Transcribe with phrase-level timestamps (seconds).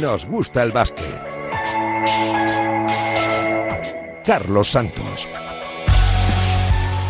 [0.00, 1.04] nos gusta el básquet.
[4.24, 5.28] Carlos Santos.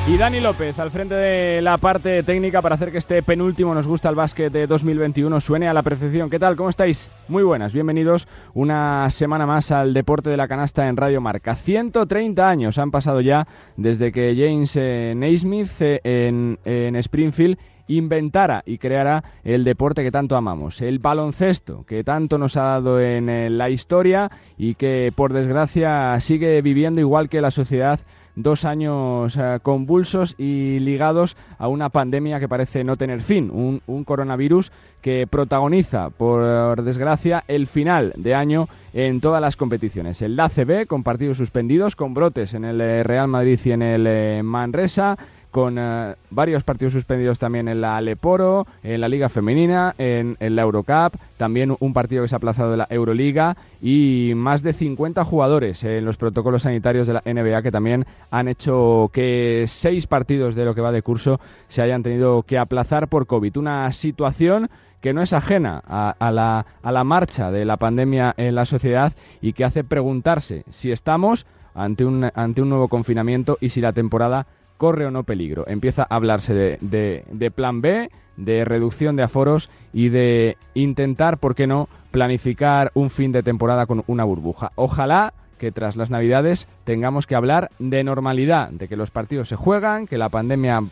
[0.07, 3.86] Y Dani López al frente de la parte técnica para hacer que este penúltimo nos
[3.86, 6.29] gusta el básquet de 2021 suene a la perfección.
[6.29, 6.57] ¿Qué tal?
[6.57, 7.11] ¿Cómo estáis?
[7.29, 11.57] Muy buenas, bienvenidos una semana más al deporte de la canasta en Radio Marca.
[11.57, 13.48] 130 años han pasado ya
[13.79, 17.57] desde que James eh, Naismith eh, en, en Springfield
[17.89, 23.00] inventara y creara el deporte que tanto amamos, el baloncesto, que tanto nos ha dado
[23.00, 28.00] en eh, la historia y que por desgracia sigue viviendo igual que la sociedad
[28.36, 34.05] dos años eh, convulsos y ligados a una pandemia que parece no tener fin, un,
[34.05, 40.20] coronavirus que protagoniza, por desgracia, el final de año en todas las competiciones.
[40.22, 44.42] El ACB con partidos suspendidos, con brotes en el eh, Real Madrid y en el
[44.42, 45.16] Manresa,
[45.55, 50.56] con uh, varios partidos suspendidos también en la Aleporo, en la Liga Femenina, en, en,
[50.56, 54.72] la Eurocup, también un partido que se ha aplazado de la Euroliga y más de
[54.72, 60.08] 50 jugadores en los protocolos sanitarios de la NBA que también han hecho que seis
[60.08, 61.38] partidos de lo que va de curso
[61.69, 63.56] se hayan tenido que aplazar por COVID.
[63.56, 68.34] Una situación que no es ajena a, a, la, a la marcha de la pandemia
[68.36, 73.56] en la sociedad y que hace preguntarse si estamos ante un, ante un nuevo confinamiento
[73.60, 75.64] y si la temporada corre o no peligro.
[75.67, 81.39] Empieza a hablarse de, de, de, plan B, de reducción de aforos y de intentar,
[81.39, 84.72] ¿por qué no?, planificar un fin de temporada con una burbuja.
[84.77, 89.56] Ojalá que tras las Navidades tengamos que hablar de normalidad, de que los partidos se
[89.56, 90.83] juegan, que la pandemia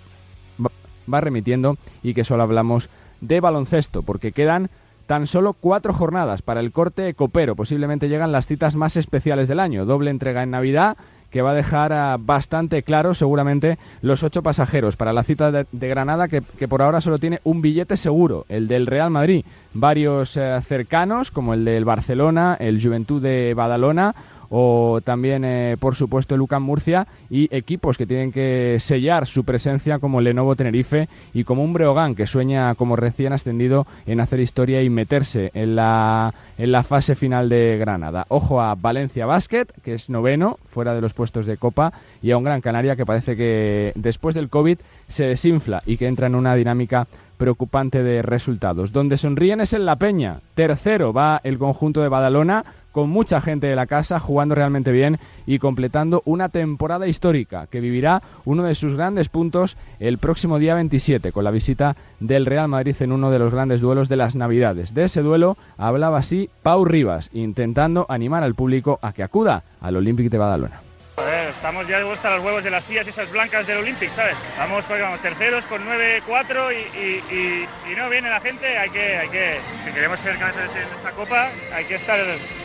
[1.12, 2.88] va remitiendo y que solo hablamos
[3.20, 4.70] de baloncesto, porque quedan
[5.06, 7.56] tan solo cuatro jornadas para el corte copero.
[7.56, 9.84] Posiblemente llegan las citas más especiales del año.
[9.84, 10.96] Doble entrega en Navidad
[11.32, 15.88] que va a dejar uh, bastante claro seguramente los ocho pasajeros para la cita de,
[15.88, 19.44] Granada que, por ahora solo tiene un billete seguro, el del Real Madrid.
[19.74, 24.14] Varios uh, cercanos como el del Barcelona, el Juventud de Badalona
[24.54, 29.44] o también, eh, por supuesto, el UCAM Murcia y equipos que tienen que sellar su
[29.44, 34.40] presencia como Lenovo Tenerife y como un Breogán que sueña como recién ascendido en hacer
[34.40, 38.26] historia y meterse en la, en la fase final de Granada.
[38.28, 42.36] Ojo a Valencia Basket, que es noveno, fuera de los puestos de Copa, y a
[42.36, 44.76] un Gran Canaria que parece que después del COVID
[45.08, 47.06] se desinfla y que entra en una dinámica
[47.42, 48.92] preocupante de resultados.
[48.92, 50.40] Donde sonríen es en La Peña.
[50.54, 55.18] Tercero va el conjunto de Badalona con mucha gente de la casa jugando realmente bien
[55.46, 60.74] y completando una temporada histórica que vivirá uno de sus grandes puntos el próximo día
[60.74, 64.36] 27 con la visita del Real Madrid en uno de los grandes duelos de las
[64.36, 64.94] Navidades.
[64.94, 69.96] De ese duelo hablaba así Pau Rivas, intentando animar al público a que acuda al
[69.96, 70.91] Olympic de Badalona.
[71.16, 74.36] Joder, estamos ya hasta los huevos de las tías esas blancas del Olympic, ¿sabes?
[74.56, 78.88] Vamos, pues, vamos terceros con 9-4 y, y, y, y, no viene la gente, hay
[78.88, 82.18] que, hay que, si queremos ser cabezas en esta copa, hay que estar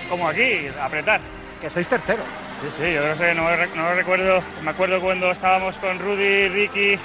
[0.09, 1.19] como aquí, apretar.
[1.59, 2.23] Que sois tercero.
[2.63, 3.43] Sí, sí, yo no sé, no,
[3.75, 6.97] no recuerdo, me acuerdo cuando estábamos con Rudy, Ricky,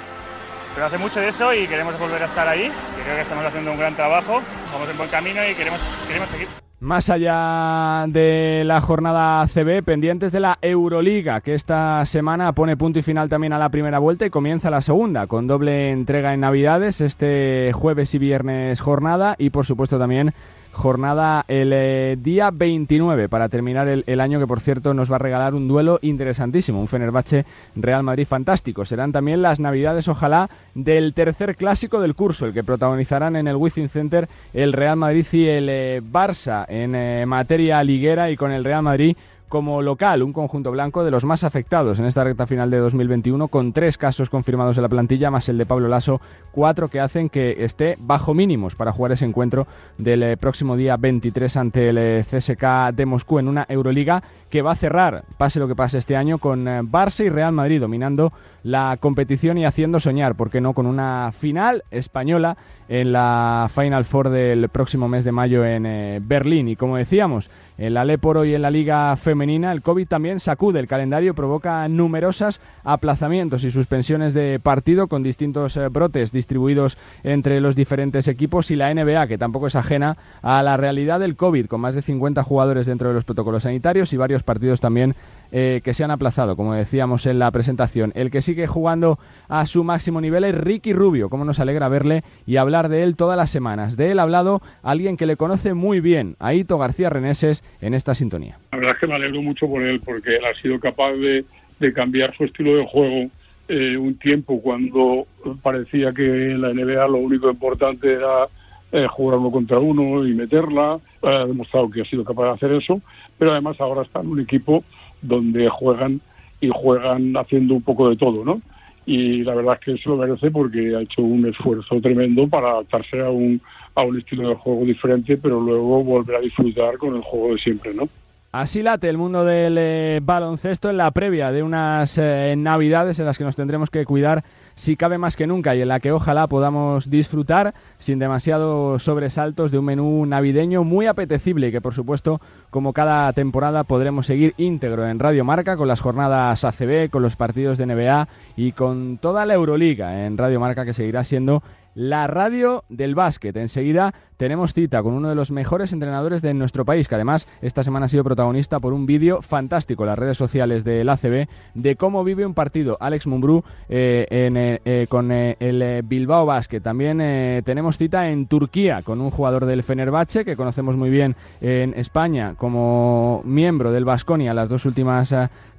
[0.73, 2.71] pero hace mucho de eso y queremos volver a estar ahí.
[3.03, 6.62] Creo que estamos haciendo un gran trabajo, vamos en buen camino y queremos, queremos seguir.
[6.83, 12.99] Más allá de la jornada CB, pendientes de la Euroliga, que esta semana pone punto
[12.99, 16.41] y final también a la primera vuelta y comienza la segunda, con doble entrega en
[16.41, 20.33] Navidades, este jueves y viernes jornada y por supuesto también
[20.73, 25.19] jornada el eh, día 29 para terminar el, año que por cierto nos va a
[25.19, 27.45] regalar un duelo interesantísimo, un Fenerbahce
[27.75, 28.83] Real Madrid fantástico.
[28.83, 33.55] Serán también las navidades ojalá del tercer clásico del curso, el que protagonizarán en el
[33.55, 38.51] Wizzing Center el Real Madrid y el eh, Barça en eh, materia liguera y con
[38.51, 39.15] el Real Madrid
[39.53, 43.49] como local, un conjunto blanco de los más afectados en esta recta final de 2021,
[43.49, 46.21] con tres casos confirmados en la plantilla, más el de Pablo Lasso,
[46.51, 49.67] cuatro que hacen que esté bajo mínimos para jugar ese encuentro
[49.99, 54.63] del eh, próximo día 23 ante el eh, CSK de Moscú en una Euroliga que
[54.63, 57.79] va a cerrar, pase lo que pase este año, con eh, Barça y Real Madrid
[57.79, 62.57] dominando la competición y haciendo soñar, ¿por qué no?, con una final española
[62.89, 66.67] en la Final Four del próximo mes de mayo en eh, Berlín.
[66.67, 70.79] Y como decíamos, en la Leporo y en la Liga Femenina, el COVID también sacude
[70.79, 77.61] el calendario, provoca numerosos aplazamientos y suspensiones de partido con distintos eh, brotes distribuidos entre
[77.61, 81.65] los diferentes equipos y la NBA, que tampoco es ajena a la realidad del COVID,
[81.65, 85.15] con más de 50 jugadores dentro de los protocolos sanitarios y varios partidos también
[85.55, 88.11] eh, que se han aplazado, como decíamos en la presentación.
[88.15, 92.23] El que sigue jugando a su máximo nivel es Ricky Rubio, como nos alegra verle
[92.47, 93.95] y hablar de él todas las semanas.
[93.95, 98.15] De él ha hablado alguien que le conoce muy bien, Aito García Reneses, en esta
[98.15, 98.57] sintonía.
[98.71, 101.45] La verdad es que me alegro mucho por él, porque él ha sido capaz de,
[101.93, 103.29] cambiar su estilo de juego
[103.67, 105.27] eh, un tiempo cuando
[105.61, 108.47] parecía que en la NBA lo único importante era
[108.91, 112.71] eh, jugar uno contra uno y meterla ha demostrado que ha sido capaz de hacer
[112.73, 113.01] eso,
[113.37, 114.83] pero además ahora está en un equipo
[115.23, 116.21] donde juegan
[116.61, 118.61] y juegan haciendo un poco de todo, ¿no?
[119.05, 122.71] Y la verdad es que eso lo merece porque ha hecho un esfuerzo tremendo para
[122.71, 123.59] adaptarse a un,
[123.95, 127.59] a un estilo de juego diferente, pero luego volver a disfrutar con el juego de
[127.59, 128.07] siempre, ¿no?
[128.53, 133.25] Así late el mundo del eh, baloncesto en la previa de unas eh, navidades en
[133.25, 134.43] las que nos tendremos que cuidar
[134.75, 139.71] si cabe más que nunca y en la que ojalá podamos disfrutar sin demasiados sobresaltos
[139.71, 144.53] de un menú navideño muy apetecible y que por supuesto como cada temporada podremos seguir
[144.57, 149.17] íntegro en Radio Marca con las jornadas ACB, con los partidos de NBA y con
[149.17, 151.63] toda la Euroliga en Radio Marca que seguirá siendo
[151.95, 153.55] la radio del básquet.
[153.57, 157.81] Enseguida tenemos cita con uno de los mejores entrenadores de nuestro país, que además esta
[157.85, 161.95] semana ha sido protagonista por un vídeo fantástico en las redes sociales del ACB de
[161.95, 166.81] cómo vive un partido Alex Mumbrú eh, eh, eh, con el Bilbao Basket.
[166.81, 167.19] También
[167.63, 172.55] tenemos cita en Turquía con un jugador del Fenerbahce que conocemos muy bien en España
[172.57, 175.33] como miembro del Basconia las dos últimas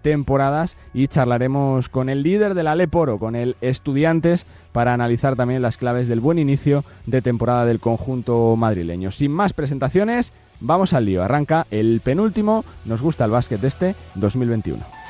[0.04, 5.78] temporadas y charlaremos con el líder del Aleporo, con el Estudiantes, para analizar también las
[5.78, 9.10] claves del buen inicio de temporada del conjunto madrileño.
[9.10, 11.22] Sin más presentaciones, vamos al lío.
[11.22, 15.03] Arranca el penúltimo, nos gusta el básquet este 2021.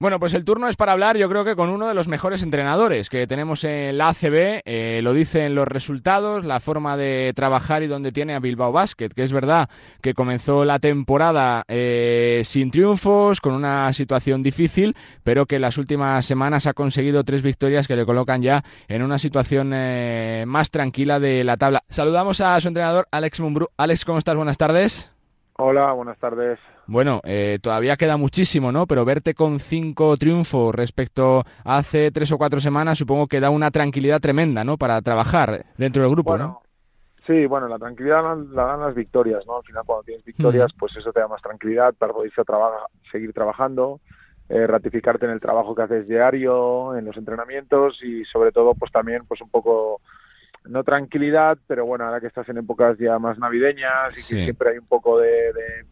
[0.00, 2.42] Bueno, pues el turno es para hablar, yo creo que con uno de los mejores
[2.42, 4.62] entrenadores que tenemos en la ACB.
[4.64, 9.10] Eh, lo dicen los resultados, la forma de trabajar y donde tiene a Bilbao Basket,
[9.10, 9.68] que es verdad
[10.00, 15.76] que comenzó la temporada eh, sin triunfos, con una situación difícil, pero que en las
[15.76, 20.70] últimas semanas ha conseguido tres victorias que le colocan ya en una situación eh, más
[20.70, 21.82] tranquila de la tabla.
[21.90, 23.68] Saludamos a su entrenador, Alex Mumbrú.
[23.76, 24.34] Alex, ¿cómo estás?
[24.34, 25.12] Buenas tardes.
[25.58, 26.58] Hola, buenas tardes.
[26.90, 28.84] Bueno, eh, todavía queda muchísimo, ¿no?
[28.88, 33.48] Pero verte con cinco triunfos respecto a hace tres o cuatro semanas, supongo que da
[33.48, 34.76] una tranquilidad tremenda, ¿no?
[34.76, 36.62] Para trabajar dentro del grupo, ¿no?
[37.28, 39.58] Sí, bueno, la tranquilidad la dan las victorias, ¿no?
[39.58, 42.32] Al final, cuando tienes victorias, pues eso te da más tranquilidad para poder
[43.12, 44.00] seguir trabajando,
[44.48, 48.90] eh, ratificarte en el trabajo que haces diario, en los entrenamientos y sobre todo, pues
[48.90, 50.00] también, pues un poco
[50.64, 54.70] no tranquilidad, pero bueno, ahora que estás en épocas ya más navideñas y que siempre
[54.70, 55.84] hay un poco de, de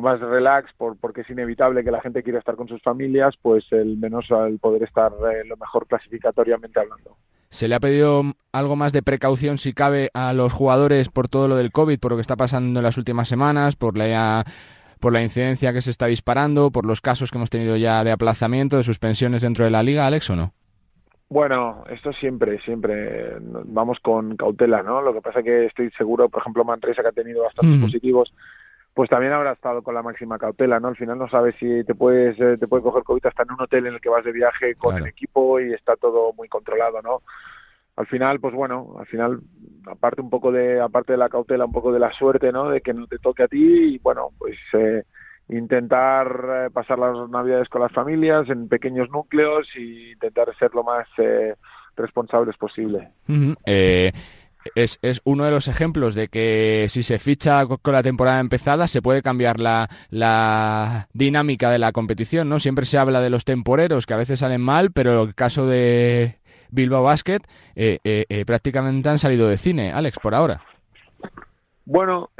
[0.00, 3.64] más relax por, porque es inevitable que la gente quiera estar con sus familias, pues
[3.72, 7.16] el menos al poder estar eh, lo mejor clasificatoriamente hablando.
[7.48, 11.46] ¿Se le ha pedido algo más de precaución, si cabe, a los jugadores por todo
[11.46, 14.44] lo del COVID, por lo que está pasando en las últimas semanas, por la,
[14.98, 18.10] por la incidencia que se está disparando, por los casos que hemos tenido ya de
[18.10, 20.52] aplazamiento, de suspensiones dentro de la liga, Alex, o no?
[21.28, 25.00] Bueno, esto siempre, siempre vamos con cautela, ¿no?
[25.02, 28.32] Lo que pasa que estoy seguro, por ejemplo, Manresa, que ha tenido bastantes positivos,
[28.94, 30.88] pues también habrá estado con la máxima cautela, ¿no?
[30.88, 33.60] Al final no sabes si te puedes eh, te puede coger COVID hasta en un
[33.60, 37.02] hotel en el que vas de viaje con el equipo y está todo muy controlado,
[37.02, 37.22] ¿no?
[37.96, 39.40] Al final, pues bueno, al final
[39.86, 42.70] aparte un poco de aparte de la cautela, un poco de la suerte, ¿no?
[42.70, 45.02] De que no te toque a ti y bueno, pues eh,
[45.48, 50.84] intentar eh, pasar las navidades con las familias en pequeños núcleos y intentar ser lo
[50.84, 51.08] más
[51.96, 53.10] responsables posible
[54.74, 58.88] es, es, uno de los ejemplos de que si se ficha con la temporada empezada
[58.88, 62.60] se puede cambiar la, la, dinámica de la competición, ¿no?
[62.60, 66.38] Siempre se habla de los temporeros que a veces salen mal, pero el caso de
[66.70, 67.40] Bilbao Basket
[67.76, 70.60] eh, eh, eh, prácticamente han salido de cine, Alex, por ahora.
[71.86, 72.30] Bueno,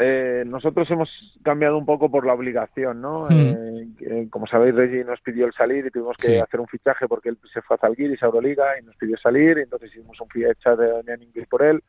[0.47, 1.11] nosotros hemos
[1.43, 3.28] cambiado un poco por la obligación, ¿no?
[3.28, 4.28] Mm.
[4.31, 7.38] como sabéis, Reggie nos pidió el salir y tuvimos que hacer un fichaje porque él
[7.52, 10.76] se fue a Zalgiris, a Euroliga, y nos pidió salir, y entonces hicimos un fichaje
[10.76, 11.83] de inglés por él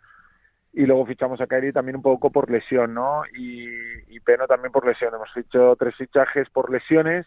[0.76, 3.24] y luego fichamos a Kairi también un poco por lesión, ¿no?
[3.34, 3.66] Y,
[4.10, 5.14] y Peno también por lesión.
[5.16, 7.26] Hemos hecho tres fichajes por lesiones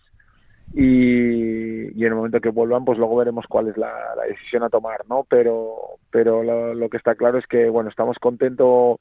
[0.74, 3.90] y, y, en el momento que vuelvan, pues luego veremos cuál es la,
[4.28, 5.24] decisión a tomar, ¿no?
[5.30, 5.76] Pero,
[6.10, 6.42] pero
[6.74, 8.98] lo, que está claro es que, bueno, estamos contentos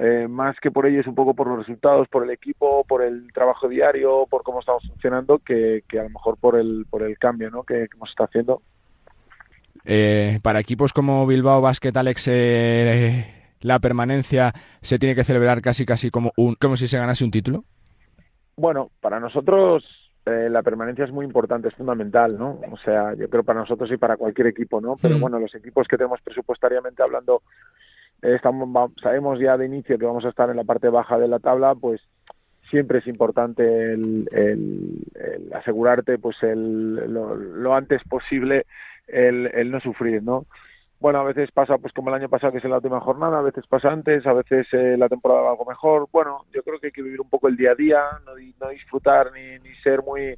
[0.00, 3.32] eh, más que por ellos, un poco por los resultados, por el equipo, por el
[3.32, 7.16] trabajo diario, por cómo estamos funcionando, que, que a lo mejor por el, por el
[7.18, 7.62] cambio, ¿no?
[7.62, 8.62] Que, hemos estado haciendo.
[9.84, 15.86] Eh, para equipos como Bilbao Basket, Alex, eh, la permanencia se tiene que celebrar casi
[15.86, 17.64] casi como un como si se ganase un título?
[18.56, 19.84] Bueno, para nosotros
[20.26, 22.58] eh, la permanencia es muy importante, es fundamental, ¿no?
[22.72, 24.96] O sea, yo creo para nosotros y para cualquier equipo, ¿no?
[25.00, 25.20] Pero mm.
[25.20, 27.42] bueno, los equipos que tenemos presupuestariamente hablando,
[28.22, 31.28] eh, estamos, sabemos ya de inicio que vamos a estar en la parte baja de
[31.28, 32.00] la tabla, pues
[32.70, 34.26] siempre es importante el,
[35.54, 38.66] asegurarte pues el, lo, antes posible
[39.06, 40.46] el, el no sufrir, ¿no?
[40.98, 43.42] Bueno, a veces pasa pues como el año pasado que es la última jornada, a
[43.42, 46.08] veces pasa antes, a veces eh, la temporada va algo mejor.
[46.10, 48.68] Bueno, yo creo que hay que vivir un poco el día a día, no, no
[48.70, 50.36] disfrutar ni, ser muy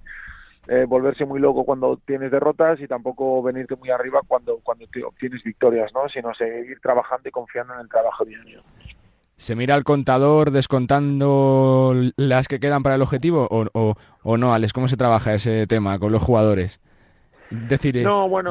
[0.67, 5.43] eh, volverse muy loco cuando tienes derrotas y tampoco venirte muy arriba cuando, cuando obtienes
[5.45, 6.09] victorias, ¿no?
[6.09, 8.63] Sino seguir trabajando y confiando en el trabajo diario.
[9.37, 14.53] ¿Se mira al contador descontando las que quedan para el objetivo o, o, o no,
[14.53, 14.73] Alex?
[14.73, 16.81] ¿Cómo se trabaja ese tema con los jugadores?
[17.51, 18.05] Decir, eh,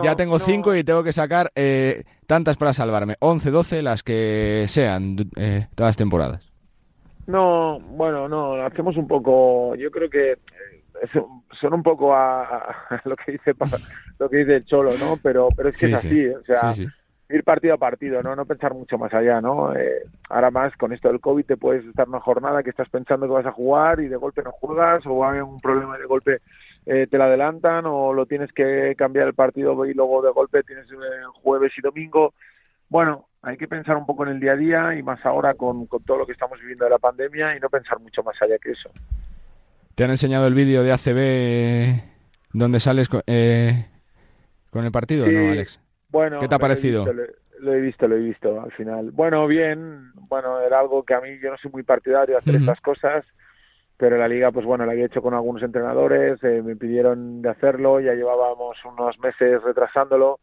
[0.03, 3.15] ya tengo cinco y tengo que sacar eh, tantas para salvarme.
[3.19, 6.51] 11, 12, las que sean eh, todas las temporadas.
[7.27, 10.37] No, bueno, no, hacemos un poco, yo creo que
[11.59, 13.53] son un poco a, lo que dice
[14.17, 15.17] lo que dice el Cholo, ¿no?
[15.21, 16.71] Pero pero es que es así, o sea,
[17.29, 18.35] ir partido a partido, ¿no?
[18.35, 19.73] No pensar mucho más allá, ¿no?
[20.29, 23.33] ahora más con esto del COVID te puedes estar una jornada que estás pensando que
[23.33, 26.39] vas a jugar y de golpe no juegas o hay un problema de golpe
[26.89, 30.63] eh, te la adelantan o lo tienes que cambiar el partido y luego de golpe
[30.63, 30.95] tienes eh,
[31.43, 32.33] jueves y domingo.
[32.87, 35.85] Bueno, hay que pensar un poco en el día a día y más ahora con,
[35.87, 38.71] todo lo que estamos viviendo de la pandemia y no pensar mucho más allá que
[38.71, 38.89] eso.
[39.95, 42.01] ¿Te han enseñado el vídeo de ACB
[42.53, 43.85] donde sales con, eh,
[44.69, 45.81] con el partido, no, Alex?
[46.07, 47.05] Bueno, ¿qué te ha parecido?
[47.59, 49.11] Lo he, visto, lo he visto, al final.
[49.11, 52.55] Bueno, bien, bueno, era algo que a mí yo no soy muy partidario de hacer
[52.55, 53.25] estas cosas
[53.97, 57.49] pero la liga, pues bueno, la había hecho con algunos entrenadores, eh, me pidieron de
[57.49, 60.39] hacerlo, ya llevábamos unos meses retrasándolo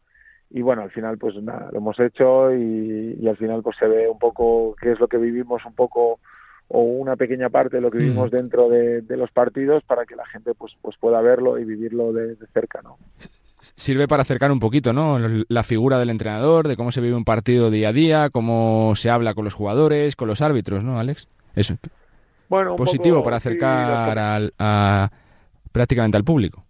[0.49, 4.09] y bueno, al final pues nada, lo hemos hecho y, al final pues se ve
[4.09, 6.19] un poco qué es lo que vivimos un poco
[6.67, 10.25] o una pequeña parte de lo que vivimos dentro de, los partidos para que la
[10.25, 12.97] gente pues pues pueda verlo y vivirlo de, de, cerca, ¿no?
[13.59, 15.17] Sirve para acercar un poquito, ¿no?
[15.47, 19.09] La figura del entrenador, de cómo se vive un partido día a día, cómo se
[19.09, 21.27] habla con los jugadores, con los árbitros, ¿no, Alex?
[21.55, 21.77] Eso
[22.49, 25.09] bueno, positivo para acercar al, a,
[25.71, 26.63] prácticamente al público.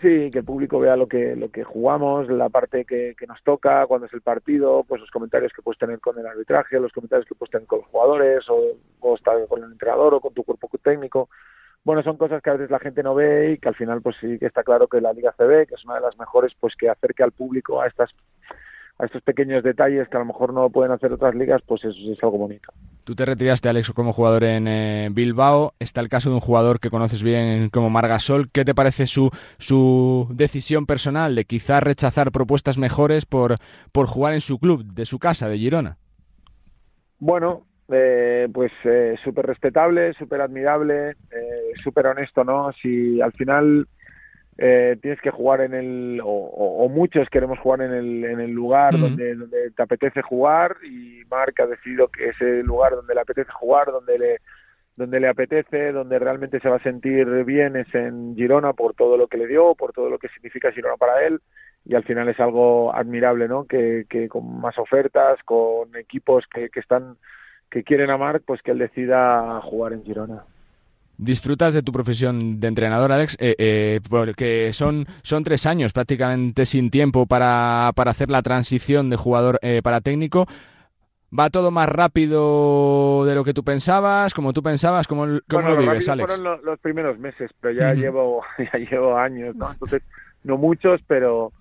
[0.00, 3.42] Sí, que el público vea lo que lo que jugamos, la parte que, que, nos
[3.42, 6.92] toca, cuando es el partido, pues los comentarios que puedes tener con el arbitraje, los
[6.92, 10.34] comentarios que puedes tener con los jugadores, o, o estar con el entrenador o con
[10.34, 11.30] tu cuerpo técnico.
[11.82, 14.16] Bueno, son cosas que a veces la gente no ve y que al final pues
[14.20, 16.74] sí que está claro que la Liga CB, que es una de las mejores, pues
[16.74, 18.10] que acerque al público a estas
[18.98, 21.96] a estos pequeños detalles que a lo mejor no pueden hacer otras ligas, pues eso
[22.10, 22.72] es algo bonito.
[23.04, 25.74] Tú te retiraste, Alex, como jugador en eh, Bilbao.
[25.78, 28.50] Está el caso de un jugador que conoces bien como Margasol.
[28.50, 33.56] ¿Qué te parece su, su decisión personal de quizás rechazar propuestas mejores por,
[33.92, 35.98] por jugar en su club, de su casa, de Girona?
[37.18, 42.72] Bueno, eh, pues eh, súper respetable, súper admirable, eh, súper honesto, ¿no?
[42.72, 43.86] Si al final
[44.58, 48.98] eh, tienes que jugar en el, o, muchos queremos jugar en el, en el lugar
[48.98, 53.50] donde, donde te apetece jugar y Marc ha decidido que ese lugar donde le apetece
[53.52, 54.38] jugar, donde le,
[54.96, 59.18] donde le apetece, donde realmente se va a sentir bien es en Girona por todo
[59.18, 61.40] lo que le dio, por todo lo que significa Girona para él.
[61.84, 63.64] Y al final es algo admirable, ¿no?
[63.64, 67.16] Que, que con más ofertas, con equipos que, que están
[67.70, 70.44] que quieren a Marc, pues que él decida jugar en Girona
[71.18, 76.66] disfrutas de tu profesión de entrenador, Alex, eh, eh, porque son, son tres años prácticamente
[76.66, 80.46] sin tiempo para, para hacer la transición de jugador eh, para técnico.
[81.36, 84.32] ¿Va todo más rápido de lo que tú pensabas?
[84.32, 85.08] ¿Como tú pensabas?
[85.08, 86.36] ¿Cómo, cómo lo vives, Alex?
[86.36, 88.42] Fueron los, primeros meses, pero ya, llevo,
[88.72, 89.70] ya llevo años, ¿no?
[89.70, 90.02] Entonces,
[90.44, 91.52] no muchos, pero,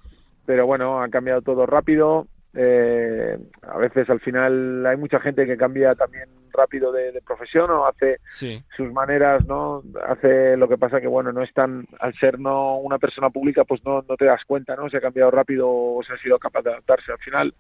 [0.46, 2.28] pero bueno, ha cambiado todo rápido.
[2.56, 7.86] Eh, a veces al final hay mucha gente que cambia también rápido de, profesión o
[7.86, 9.84] hace sus maneras, ¿no?
[10.08, 13.66] Hace lo que pasa que, bueno, no es tan, al ser no una persona pública,
[13.66, 14.90] pues no, no te das cuenta, ¿no?
[14.90, 17.12] Se ha cambiado rápido o se ha sido capaz de adaptarse.
[17.12, 17.54] Al final,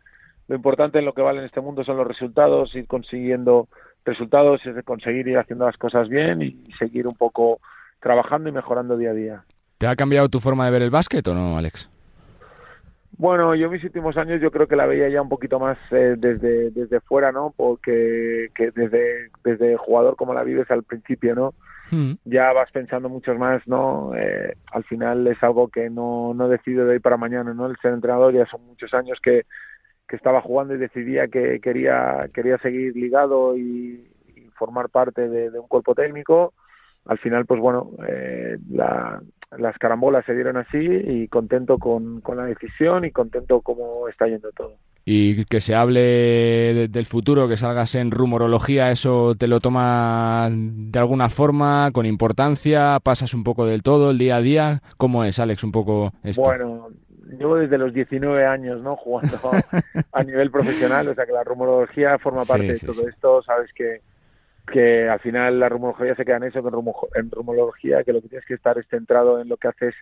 [0.47, 3.67] lo importante en lo que vale en este mundo son los resultados, ir consiguiendo
[4.05, 7.59] resultados, es conseguir ir haciendo las cosas bien y seguir un poco
[7.99, 9.43] trabajando y mejorando día a día.
[9.77, 11.89] ¿Te ha cambiado tu forma de ver el básquet o no, Alex?
[13.17, 16.15] Bueno, yo mis últimos años yo creo que la veía ya un poquito más eh,
[16.17, 17.53] desde, desde fuera, ¿no?
[17.55, 21.53] Porque que desde, desde jugador como la vives al principio, ¿no?
[21.91, 22.13] Hmm.
[22.25, 24.11] Ya vas pensando mucho más, ¿no?
[24.15, 27.67] Eh, al final es algo que no, no decido de hoy para mañana, ¿no?
[27.67, 29.45] El ser entrenador ya son muchos años que,
[30.07, 34.11] que estaba jugando y decidía que quería, quería seguir ligado y,
[34.57, 36.53] formar parte de, de, un cuerpo técnico.
[37.05, 39.21] Al final, pues bueno, eh, la,
[39.57, 44.27] las carambolas se dieron así y contento con, con la decisión y contento cómo está
[44.27, 44.75] yendo todo.
[45.07, 50.97] Y que se hable del futuro, que salgas en rumorología, ¿eso te lo tomas de
[50.97, 52.99] alguna forma, con importancia?
[53.03, 54.81] ¿Pasas un poco del todo, el día a día?
[54.97, 56.41] ¿Cómo es, Alex, un poco esto?
[56.41, 56.89] Bueno,
[57.37, 58.95] llevo desde los 19 años, ¿no?
[58.95, 59.37] Jugando
[60.11, 64.01] a nivel profesional, o sea que la rumorología forma parte de todo esto, sabes que
[64.71, 68.47] que al final la rumorología se queda en eso, en rumorología, que lo que tienes
[68.47, 69.95] que estar es centrado en lo que haces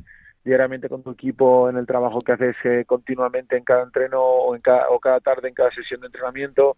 [0.43, 4.55] diariamente con tu equipo, en el trabajo que haces eh, continuamente en cada entreno o,
[4.55, 6.77] en cada, o cada tarde en cada sesión de entrenamiento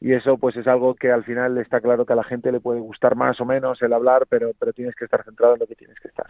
[0.00, 2.60] y eso pues es algo que al final está claro que a la gente le
[2.60, 5.66] puede gustar más o menos el hablar, pero, pero tienes que estar centrado en lo
[5.66, 6.26] que tienes que estar.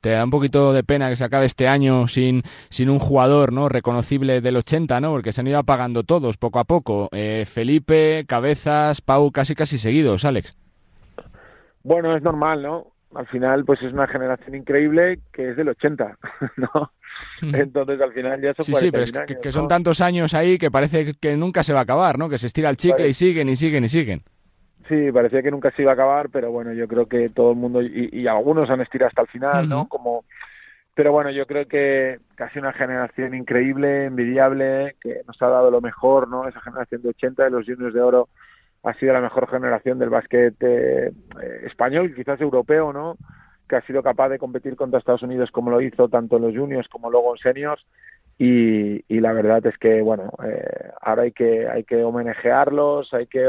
[0.00, 3.52] Te da un poquito de pena que se acabe este año sin, sin un jugador
[3.52, 5.10] no reconocible del 80, ¿no?
[5.10, 7.08] Porque se han ido apagando todos poco a poco.
[7.10, 10.56] Eh, Felipe, Cabezas, Pau, casi casi seguidos, Alex.
[11.82, 12.92] Bueno, es normal, ¿no?
[13.14, 16.18] Al final, pues es una generación increíble que es del 80,
[16.56, 16.92] ¿no?
[17.40, 20.70] Entonces al final ya son sí, sí, pero es que, son tantos años ahí que
[20.70, 22.28] parece que nunca se va a acabar, ¿no?
[22.28, 24.22] Que se estira el chicle y siguen y siguen y siguen.
[24.88, 27.56] Sí, parecía que nunca se iba a acabar, pero bueno, yo creo que todo el
[27.56, 29.88] mundo y, algunos han estirado hasta el final, ¿no?
[29.88, 30.24] Como,
[30.94, 35.80] pero bueno, yo creo que casi una generación increíble, envidiable, que nos ha dado lo
[35.80, 36.48] mejor, ¿no?
[36.48, 38.28] Esa generación de 80 de los juniors de oro
[38.82, 41.12] ha sido la mejor generación del básquet eh,
[41.64, 43.16] español, quizás europeo, ¿no?
[43.68, 46.56] que ha sido capaz de competir contra Estados Unidos como lo hizo tanto en los
[46.56, 47.84] juniors como luego en seniors
[48.40, 53.48] y, la verdad es que bueno eh, ahora hay que hay que homenajearlos hay que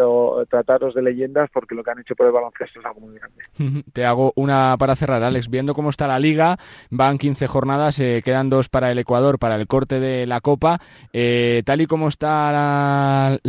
[0.49, 3.83] tratarlos de leyendas porque lo que han hecho por el baloncesto es algo muy grande.
[3.93, 5.49] Te hago una para cerrar Alex.
[5.49, 6.57] Viendo cómo está la liga
[6.89, 10.79] van 15 jornadas eh, quedan dos para el Ecuador para el corte de la Copa.
[11.13, 13.39] Eh, tal y como está la,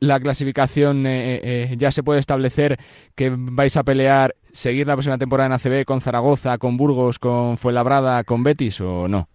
[0.00, 2.78] la clasificación ya se puede establecer
[3.14, 7.58] que vais a pelear seguir la próxima temporada en ACB con Zaragoza, con Burgos, con
[7.58, 9.28] Fuenlabrada, con Betis o no?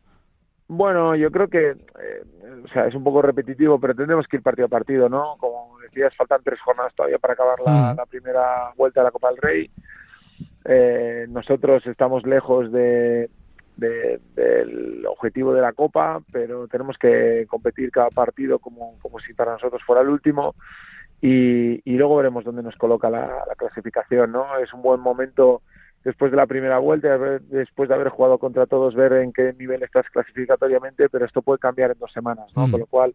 [0.70, 2.24] Bueno, yo creo que eh,
[2.64, 5.36] o sea, es un poco repetitivo, pero tendremos que ir partido a partido, ¿no?
[5.40, 8.10] Como decías, faltan tres jornadas todavía para acabar la, mm.
[8.10, 9.72] primera vuelta de la Copa del Rey.
[10.66, 13.30] Eh, nosotros estamos lejos de,
[13.78, 19.54] del objetivo de la Copa, pero tenemos que competir cada partido como, como si para
[19.54, 20.54] nosotros fuera el último
[21.22, 24.58] y, y luego veremos dónde nos coloca la, clasificación, ¿no?
[24.58, 25.62] Es un buen momento
[26.04, 27.18] después de la primera vuelta,
[27.50, 31.60] después de haber jugado contra todos, ver en qué nivel estás clasificatoriamente, pero esto puede
[31.60, 32.68] cambiar en dos semanas, ¿no?
[32.68, 32.72] Mm.
[32.72, 33.14] Con lo cual,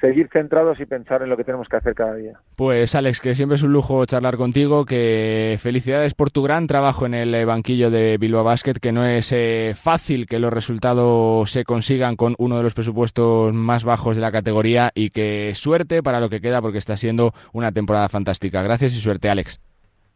[0.00, 2.38] seguir centrados y pensar en lo que tenemos que hacer cada día.
[2.56, 7.06] Pues Alex, que siempre es un lujo charlar contigo, que felicidades por tu gran trabajo
[7.06, 11.50] en el eh, banquillo de Bilbao Basket, que no es eh, fácil que los resultados
[11.50, 16.02] se consigan con uno de los presupuestos más bajos de la categoría y que suerte
[16.02, 18.62] para lo que queda porque está siendo una temporada fantástica.
[18.62, 19.60] Gracias y suerte Alex.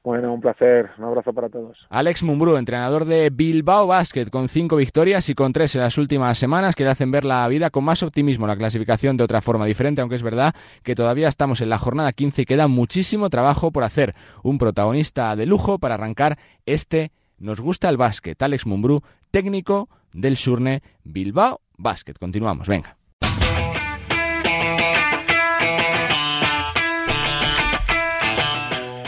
[0.03, 0.91] Bueno, un placer.
[0.99, 1.87] Un abrazo para todos.
[1.91, 6.39] Alex Mumbrú, entrenador de Bilbao Basket, con cinco victorias y con tres en las últimas
[6.39, 9.67] semanas, que le hacen ver la vida con más optimismo, la clasificación de otra forma
[9.67, 13.73] diferente, aunque es verdad que todavía estamos en la jornada 15 y queda muchísimo trabajo
[13.73, 14.15] por hacer.
[14.43, 18.41] Un protagonista de lujo para arrancar este Nos gusta el básquet.
[18.43, 22.15] Alex Mumbrú, técnico del Surne Bilbao Basket.
[22.19, 23.00] Continuamos, venga.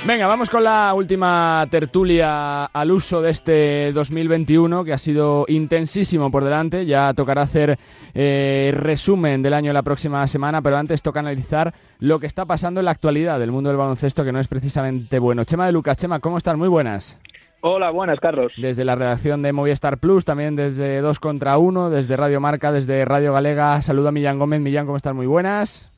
[0.05, 6.29] Venga, vamos con la última tertulia al uso de este 2021 que ha sido intensísimo
[6.33, 6.87] por delante.
[6.87, 7.79] Ya tocará hacer
[8.13, 12.81] eh, resumen del año la próxima semana, pero antes toca analizar lo que está pasando
[12.81, 15.45] en la actualidad del mundo del baloncesto que no es precisamente bueno.
[15.45, 16.57] Chema de Lucas, Chema, ¿cómo estás?
[16.57, 17.17] Muy buenas.
[17.61, 18.53] Hola, buenas, Carlos.
[18.57, 23.05] Desde la redacción de Movistar Plus, también desde 2 contra 1, desde Radio Marca, desde
[23.05, 23.81] Radio Galega.
[23.83, 24.61] Saludo a Millán Gómez.
[24.61, 25.15] Millán, ¿cómo estás?
[25.15, 25.92] Muy buenas.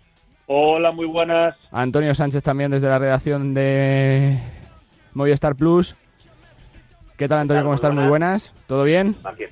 [0.46, 1.56] Hola, muy buenas.
[1.70, 4.38] Antonio Sánchez también desde la redacción de
[5.14, 5.94] Movistar Plus.
[7.16, 7.62] ¿Qué tal, Antonio?
[7.62, 7.94] ¿Cómo estás?
[7.94, 8.52] Muy buenas.
[8.66, 9.16] ¿Todo bien?
[9.24, 9.44] Aquí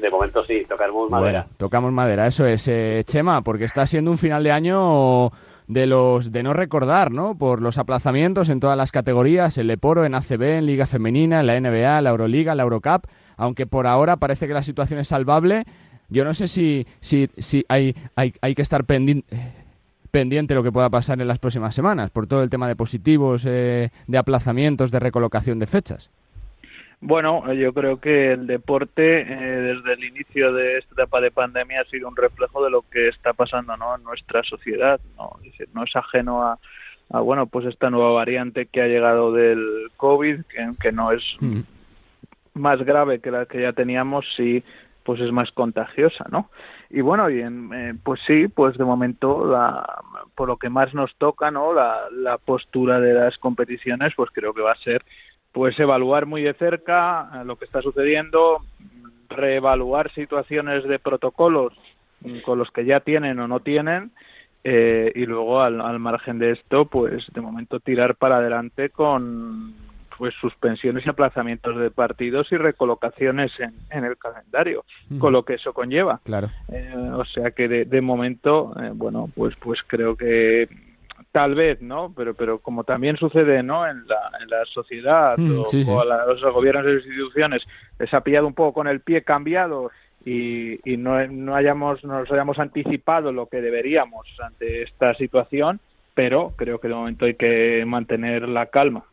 [0.00, 1.46] De momento sí, tocamos madera.
[1.56, 2.68] tocamos madera, eso es.
[2.68, 5.30] Eh, Chema, porque está siendo un final de año
[5.68, 7.36] de los de no recordar, ¿no?
[7.38, 11.46] Por los aplazamientos en todas las categorías, el Leporo, en ACB, en Liga Femenina, en
[11.46, 15.64] la NBA, la Euroliga, la Eurocup, aunque por ahora parece que la situación es salvable.
[16.08, 19.34] Yo no sé si, si, si hay, hay, hay que estar pendiente
[20.10, 23.44] pendiente lo que pueda pasar en las próximas semanas, por todo el tema de positivos,
[23.46, 26.10] eh, de aplazamientos, de recolocación de fechas.
[27.00, 31.82] Bueno, yo creo que el deporte eh, desde el inicio de esta etapa de pandemia
[31.82, 33.96] ha sido un reflejo de lo que está pasando ¿no?
[33.96, 34.98] en nuestra sociedad.
[35.16, 36.58] No, es, decir, no es ajeno a,
[37.20, 40.40] bueno pues esta nueva variante que ha llegado del COVID,
[40.80, 41.60] que, no es mm.
[42.54, 44.64] más grave que la que ya teníamos, sí
[45.04, 46.50] pues es más contagiosa, ¿no?
[46.90, 50.02] Y bueno y eh, pues sí pues de momento la,
[50.34, 54.54] por lo que más nos toca no la, la postura de las competiciones pues creo
[54.54, 55.02] que va a ser
[55.52, 58.60] pues evaluar muy de cerca eh, lo que está sucediendo
[59.28, 61.72] reevaluar situaciones de protocolos
[62.44, 64.10] con los que ya tienen o no tienen
[64.64, 69.74] eh, y luego al, al margen de esto pues de momento tirar para adelante con
[70.16, 74.84] pues suspensiones y aplazamientos de partidos y recolocaciones en, el calendario,
[75.18, 76.20] con lo que eso conlleva.
[76.24, 76.50] Claro.
[76.68, 80.68] Eh, o sea que de, momento, eh, bueno, pues pues creo que
[81.32, 82.12] tal vez, ¿no?
[82.16, 83.86] Pero pero como también sucede, ¿no?
[83.86, 87.62] En la, en la sociedad mm, o, a los gobiernos y instituciones
[87.98, 89.90] les ha pillado un poco con el pie cambiado
[90.24, 95.78] y, no, no hayamos nos hayamos anticipado lo que deberíamos ante esta situación
[96.16, 99.04] pero creo que de momento hay que mantener la calma.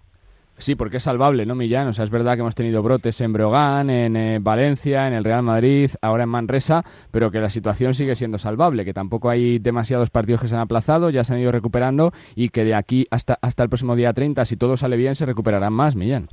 [0.57, 1.87] Sí, porque es salvable, ¿no, Millán?
[1.87, 5.23] O sea, es verdad que hemos tenido brotes en Brogan, en eh, Valencia, en el
[5.23, 9.57] Real Madrid, ahora en Manresa, pero que la situación sigue siendo salvable, que tampoco hay
[9.59, 13.07] demasiados partidos que se han aplazado, ya se han ido recuperando y que de aquí
[13.09, 16.29] hasta, hasta el próximo día 30, si todo sale bien, se recuperarán más, Millán.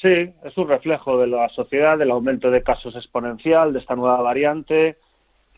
[0.00, 4.20] Sí, es un reflejo de la sociedad, del aumento de casos exponencial, de esta nueva
[4.22, 4.96] variante,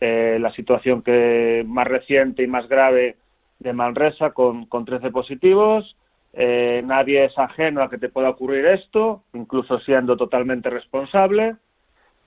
[0.01, 3.17] eh, la situación que más reciente y más grave
[3.59, 5.95] de Manresa con, con 13 positivos.
[6.33, 11.57] Eh, nadie es ajeno a que te pueda ocurrir esto, incluso siendo totalmente responsable.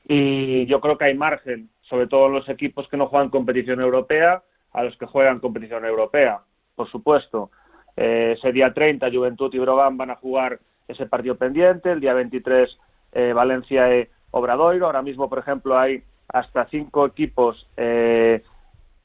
[0.08, 3.80] Y yo creo que hay margen, sobre todo en los equipos que no juegan competición
[3.80, 6.42] europea, a los que juegan competición europea.
[6.76, 7.52] Por supuesto,
[7.96, 12.14] eh, ese día 30 Juventud y Brogan van a jugar ese partido pendiente, el día
[12.14, 12.78] 23
[13.14, 14.88] eh, Valencia y Obradoiro.
[14.88, 18.42] Ahora mismo, por ejemplo, hay hasta cinco equipos eh,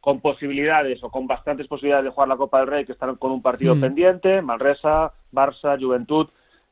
[0.09, 3.31] con posibilidades o con bastantes posibilidades de jugar la Copa del Rey que están con
[3.31, 3.81] un partido mm.
[3.83, 6.29] pendiente, Malresa, Barça, Juventud,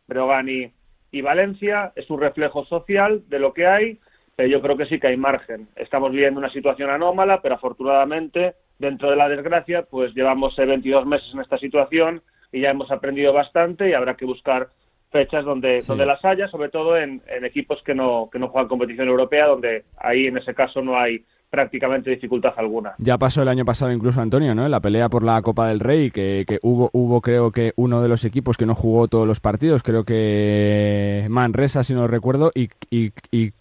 [0.07, 1.93] Breogán y, Valencia.
[1.97, 4.01] Es un reflejo social de lo que hay,
[4.37, 5.69] pero yo creo que sí que hay margen.
[5.77, 11.07] Estamos viviendo una situación anómala, pero afortunadamente, dentro de la desgracia, pues llevamos 22 eh,
[11.07, 12.23] meses en esta situación
[12.53, 14.71] y ya hemos aprendido bastante y habrá que buscar
[15.13, 19.09] fechas donde, donde las haya, sobre todo en, equipos que no, que no juegan competición
[19.09, 22.95] europea, donde ahí en ese caso no hay prácticamente dificultad alguna.
[22.99, 24.65] Ya pasó el año pasado incluso Antonio, ¿no?
[24.65, 28.03] En la pelea por la Copa del Rey, que, que, hubo, hubo creo que uno
[28.03, 32.51] de los equipos que no jugó todos los partidos, creo que Manresa, si no recuerdo,
[32.55, 33.13] y, y,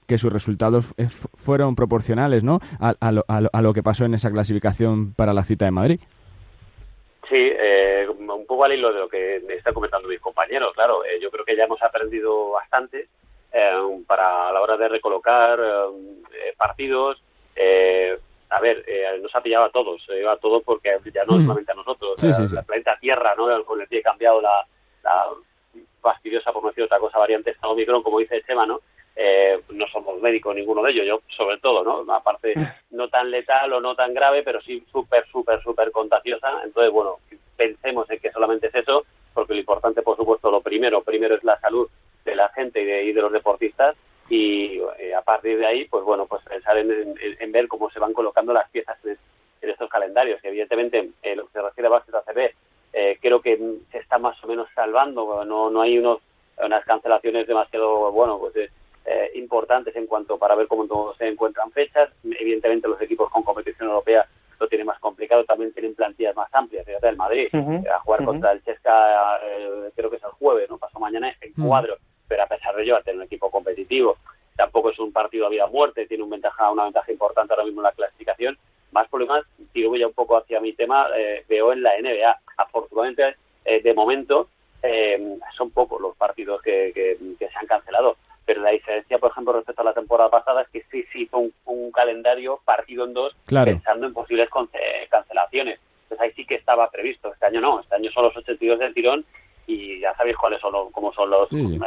[0.08, 0.94] que sus resultados
[1.36, 2.60] fueron proporcionales, ¿no?
[2.80, 6.00] A, a, lo, a, lo, que pasó en esa clasificación para la cita de Madrid.
[7.30, 11.04] Sí, eh, un poco al hilo de lo que me está comentando mis compañeros, claro,
[11.06, 13.08] eh, yo creo que ya hemos aprendido bastante
[13.52, 13.72] eh,
[14.06, 15.60] para a la hora de recolocar
[16.58, 17.22] partidos.
[18.50, 18.86] A ver,
[19.22, 21.42] nos ha pillado a todos, a todos porque ya no mm.
[21.42, 23.64] solamente a nosotros, la planeta Tierra, ¿no?
[23.66, 24.66] Con el pie cambiado la,
[25.04, 25.26] la
[26.02, 28.82] fastidiosa, por no decir otra cosa, variante esta Omicron, como dice Chema, ¿no?
[29.16, 32.14] Eh, no somos médicos ninguno de ellos, yo sobre todo, ¿no?
[32.14, 32.54] Aparte,
[32.92, 36.62] no tan letal o no tan grave, pero sí súper, súper, súper contagiosa.
[36.64, 37.20] Entonces, bueno,
[37.56, 41.44] pensemos en que solamente es eso, porque lo importante, por supuesto, lo primero, primero es
[41.44, 41.90] la salud
[42.26, 43.96] de la gente y de, y de los deportistas
[44.30, 48.14] y eh, a partir de ahí, pues bueno, pues pensar en, ver cómo se van
[48.14, 49.18] colocando las piezas en,
[49.62, 50.44] estos calendarios.
[50.44, 52.52] Y evidentemente, eh, lo que se refiere a Básquet ACB,
[52.94, 53.58] eh, creo que
[53.92, 56.22] se está más o menos salvando, no, no hay unos
[56.64, 58.54] unas cancelaciones demasiado, bueno, pues
[59.06, 62.10] eh, importantes en cuanto para ver cómo se encuentran fechas.
[62.24, 64.26] Evidentemente los equipos con competición europea
[64.60, 66.86] lo tienen más complicado, también tienen plantillas más amplias.
[66.86, 70.70] Fíjate, el Madrid eh, a jugar contra el Chesca, eh, creo que es el jueves,
[70.70, 74.18] no pasó mañana en cuadro, pero a pesar de ello, a tener un equipo competitivo,
[74.56, 77.82] tampoco es un partido a vida muerte, tiene un ventaja, una ventaja importante ahora mismo
[77.82, 78.58] en la clasificación.
[78.92, 81.08] Más problemas, tiro ya un poco hacia mi tema,
[81.50, 82.40] veo en la NBA.
[82.58, 83.36] Afortunadamente,
[83.66, 84.48] de momento,
[85.58, 89.82] son pocos los partidos que, que se han cancelado pero la diferencia, por ejemplo, respecto
[89.82, 94.06] a la temporada pasada es que sí se hizo un, calendario partido en dos pensando
[94.06, 94.50] en posibles
[95.10, 95.80] cancelaciones.
[96.04, 97.34] Entonces ahí sí que estaba previsto.
[97.34, 99.26] Este año no, este año son los 82 del tirón
[99.76, 101.80] y ya sabéis cuáles son los, cómo son los, eh,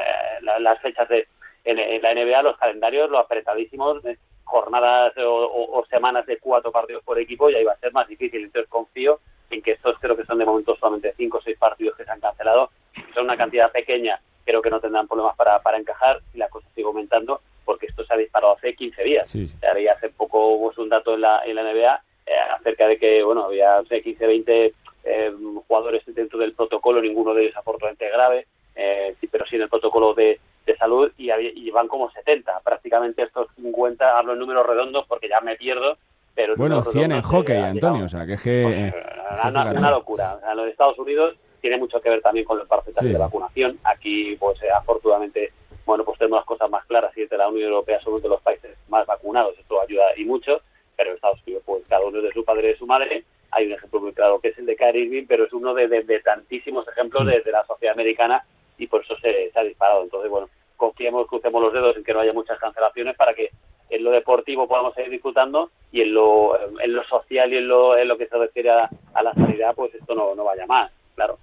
[0.61, 1.27] las fechas de
[1.65, 4.03] en, la NBA, los calendarios, los apretadísimos,
[4.45, 8.45] jornadas o, semanas de cuatro partidos por equipo, y ahí va a ser más difícil.
[8.45, 9.21] Entonces confío
[9.51, 12.11] en que estos creo que son de momento solamente cinco o seis partidos que se
[12.11, 12.71] han cancelado,
[13.15, 16.67] son una cantidad pequeña creo que no tendrán problemas para, para encajar y la cosa
[16.75, 19.29] sigue aumentando porque esto se ha disparado hace 15 días.
[19.29, 19.47] Sí.
[19.95, 23.45] hace poco hubo un dato en la, en la NBA eh, acerca de que, bueno,
[23.45, 24.75] había hace 15, 20
[25.09, 25.33] eh,
[25.67, 30.15] jugadores dentro del protocolo, ninguno de ellos afortunadamente grave, eh, pero sí en el protocolo
[30.15, 32.61] de, de salud y, y, van como 70.
[32.61, 35.97] Prácticamente estos 50, hablo en números redondos porque ya me pierdo,
[36.35, 36.55] pero...
[36.57, 38.93] Bueno, 100 en hockey, Antonio, o sea, que es que...
[38.93, 39.09] Pues,
[39.53, 40.35] una, locura.
[40.37, 43.79] O sea, los Estados Unidos tiene mucho que ver también con el porcentaje de vacunación.
[43.85, 45.53] Aquí, pues eh, afortunadamente,
[45.85, 48.41] bueno, pues tenemos las cosas más claras y desde la Unión Europea somos de los
[48.43, 50.61] países más vacunados, esto ayuda y mucho,
[50.97, 53.25] pero Estados Unidos, pues cada uno de su padre y de su madre.
[53.51, 56.21] Hay un ejemplo muy claro que es el de Kyrie Irving, pero es uno de,
[56.25, 58.45] tantísimos ejemplos de, la sociedad americana
[58.77, 60.03] y por eso se, ha disparado.
[60.03, 63.51] Entonces, bueno, confiemos, crucemos los dedos en que no haya muchas cancelaciones para que
[63.91, 67.97] en lo deportivo podamos seguir disfrutando y en lo, en lo social y en lo,
[67.97, 68.89] en lo que se refiere a,
[69.23, 71.39] la sanidad, pues esto no, no vaya más claro.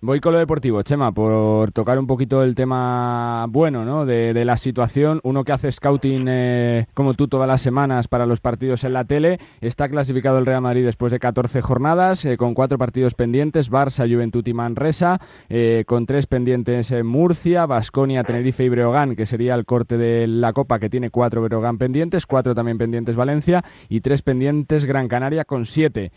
[0.00, 4.04] Voy con lo deportivo, Chema, por tocar un poquito el tema bueno ¿no?
[4.04, 5.20] de, la situación.
[5.22, 9.04] Uno que hace scouting eh, como tú todas las semanas para los partidos en la
[9.04, 9.38] tele.
[9.60, 14.12] Está clasificado el Real Madrid después de 14 jornadas, eh, con cuatro partidos pendientes, Barça,
[14.12, 19.54] Juventud y Manresa, eh, con tres pendientes en Murcia, Basconia, Tenerife y Breogán, que sería
[19.54, 24.00] el corte de la Copa, que tiene cuatro Breogán pendientes, cuatro también pendientes Valencia y
[24.00, 26.10] tres pendientes Gran Canaria con siete.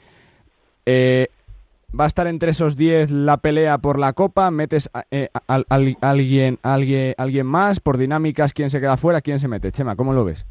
[1.99, 6.57] Va a estar entre esos 10 la pelea por la Copa, metes eh, a, alguien,
[6.63, 9.71] alguien, alguien más, por dinámicas, quién se queda fuera, quién se mete.
[9.71, 10.45] Chema, ¿cómo lo ves?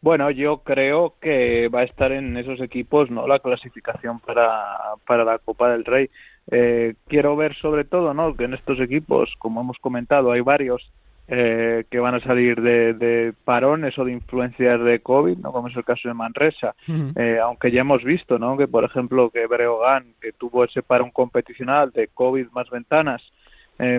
[0.00, 5.24] Bueno, yo creo que va a estar en esos equipos no la clasificación para, para
[5.24, 6.10] la Copa del Rey.
[6.50, 8.36] Eh, quiero ver sobre todo ¿no?
[8.36, 10.92] que en estos equipos, como hemos comentado, hay varios
[11.28, 15.52] eh, que van a salir de, parones o de influencias de COVID, ¿no?
[15.52, 16.74] como es el caso de Manresa,
[17.16, 18.56] eh, aunque ya hemos visto ¿no?
[18.56, 23.22] que, por ejemplo, que Breogán, que tuvo ese parón competicional de COVID más ventanas,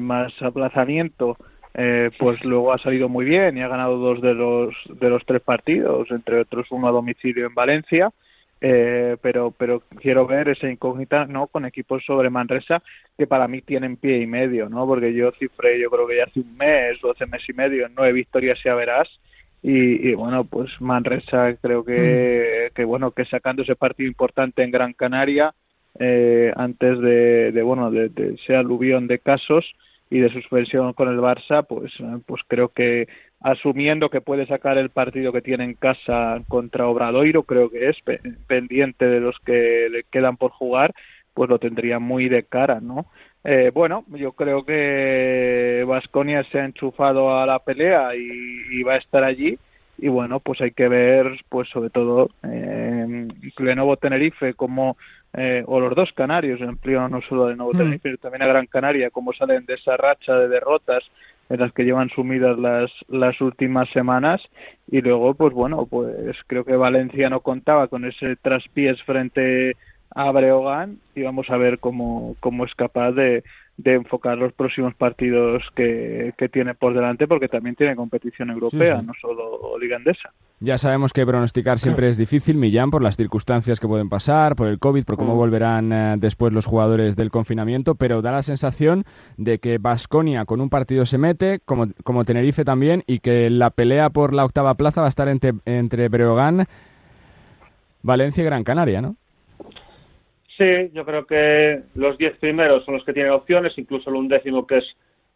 [0.02, 1.38] más aplazamiento,
[1.78, 5.26] eh, pues luego ha salido muy bien y ha ganado dos de los de los
[5.26, 8.12] tres partidos, entre otros uno a domicilio en Valencia.
[8.68, 12.82] Eh, pero pero quiero ver esa incógnita no con equipos sobre Manresa
[13.16, 16.24] que para mí tienen pie y medio no porque yo cifré yo creo que ya
[16.24, 19.08] hace un mes o hace mes y medio nueve victorias ya verás.
[19.62, 22.74] Y, bueno pues Manresa creo que, mm.
[22.74, 25.54] que bueno que sacando ese partido importante en Gran Canaria
[26.00, 29.76] eh, antes de, de bueno de, de ese aluvión de casos
[30.10, 31.92] y de suspensión con el Barça, pues,
[32.26, 33.08] pues creo que
[33.46, 37.98] asumiendo que puede sacar el partido que tiene en casa contra Obradoiro, creo que es
[38.48, 40.96] pendiente de los que le quedan por jugar,
[41.36, 43.06] pues lo tendría muy de cara, ¿no?
[43.44, 48.98] Eh, bueno, yo creo que Vasconia se ha enchufado a la pelea y, va a
[48.98, 49.60] estar allí
[50.00, 53.28] y bueno, pues hay que ver, pues sobre todo eh,
[53.60, 54.98] Lenovo Tenerife como
[55.34, 56.80] eh, o los dos canarios, en
[57.12, 57.78] no solo de Nuevo mm.
[57.78, 61.04] Tenerife, pero también a Gran Canaria, cómo salen de esa racha de derrotas
[61.50, 64.42] en las que llevan sumidas las, las últimas semanas.
[64.88, 69.76] Y luego pues bueno pues creo que Valencia no contaba con ese traspiés frente
[70.16, 73.44] a Breogán y vamos a ver cómo, cómo es capaz de,
[73.78, 79.02] de enfocar los próximos partidos que, que, tiene por delante, porque también tiene competición europea,
[79.02, 80.32] no solo liga andesa.
[80.62, 84.68] Ya sabemos que pronosticar siempre es difícil, Millán, por las circunstancias que pueden pasar, por
[84.68, 85.38] el COVID, por cómo mm.
[85.38, 89.04] volverán eh, después los jugadores del confinamiento, pero da la sensación
[89.36, 93.70] de que Basconia con un partido se mete, como, como Tenerife también, y que la
[93.70, 96.68] pelea por la octava plaza va a estar entre, entre Breogán,
[98.02, 99.18] Valencia y Gran Canaria, ¿no?
[100.58, 104.66] Sí, yo creo que los diez primeros son los que tienen opciones, incluso el undécimo
[104.66, 104.86] que es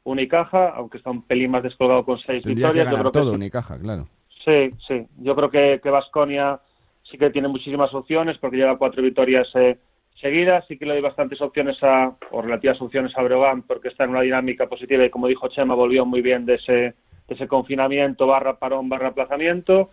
[0.04, 2.90] Unicaja, aunque está un pelín más descolgado con seis victorias.
[2.90, 4.08] yo creo todo Unicaja, claro.
[4.46, 5.06] Sí, sí.
[5.18, 6.60] Yo creo que, que Vasconia
[7.04, 9.78] sí que tiene muchísimas opciones porque lleva cuatro victorias eh,
[10.22, 10.66] seguidas.
[10.68, 14.12] Sí que le doy bastantes opciones a, o relativas opciones a Breogán porque está en
[14.12, 16.96] una dinámica positiva y como dijo Chema, volvió muy bien de ese, de
[17.36, 19.90] ese confinamiento barra parón barra aplazamiento.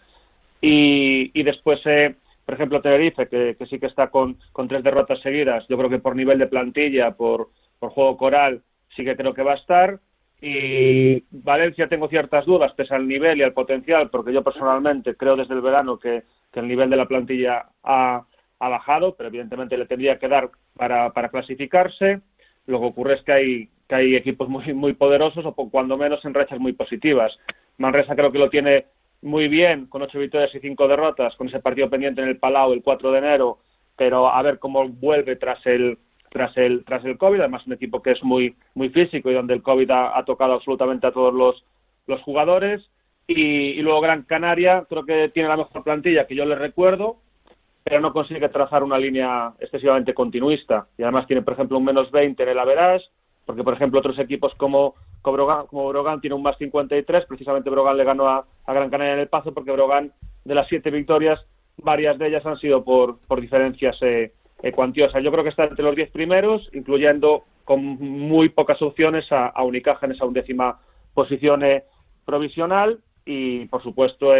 [0.61, 2.15] Y, y después eh,
[2.47, 6.15] por ejemplo, Tenerife, que, sí que está con, tres derrotas seguidas, yo creo que por
[6.15, 7.49] nivel de plantilla, por,
[7.81, 8.63] juego coral,
[8.95, 9.99] sí que creo que va a estar.
[10.41, 15.35] Y Valencia tengo ciertas dudas, pese al nivel y al potencial, porque yo personalmente creo
[15.35, 16.23] desde el verano que,
[16.55, 18.25] el nivel de la plantilla ha,
[18.59, 22.21] bajado, pero evidentemente le tendría que dar para, clasificarse.
[22.67, 26.25] Lo que ocurre es que hay, que hay equipos muy, muy poderosos o cuando menos
[26.25, 27.37] en rachas muy positivas.
[27.77, 28.87] Manresa creo que lo tiene
[29.23, 32.73] muy bien, con ocho victorias y cinco derrotas, con ese partido pendiente en el Palau
[32.73, 33.59] el 4 de enero,
[33.97, 35.99] pero a ver cómo vuelve tras el
[36.31, 39.55] tras el tras el COVID, además un equipo que es muy muy físico y donde
[39.55, 41.65] el COVID ha, tocado absolutamente a todos los,
[42.07, 42.83] los jugadores.
[43.27, 47.17] Y, luego Gran Canaria creo que tiene la mejor plantilla que yo le recuerdo,
[47.83, 50.87] pero no consigue trazar una línea excesivamente continuista.
[50.99, 53.07] Y además tiene por ejemplo un menos 20 en el Average,
[53.45, 54.95] porque por ejemplo otros equipos como
[55.27, 59.29] como Brogan, tiene un más 53, precisamente Brogan le ganó a, Gran Canaria en el
[59.29, 60.13] Pazo porque Brogan,
[60.45, 61.45] de las siete victorias,
[61.79, 65.23] varias de ellas han sido por, por diferencias eh, eh, cuantiosas.
[65.25, 70.07] Yo creo que está entre los diez primeros, incluyendo con muy pocas opciones a, Unicaja
[70.07, 70.79] en esa undécima
[71.13, 71.83] posición eh,
[72.25, 74.33] provisional y, por supuesto,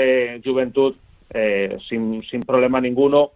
[0.45, 0.95] Juventud
[1.89, 3.33] sin, sin problema ninguno,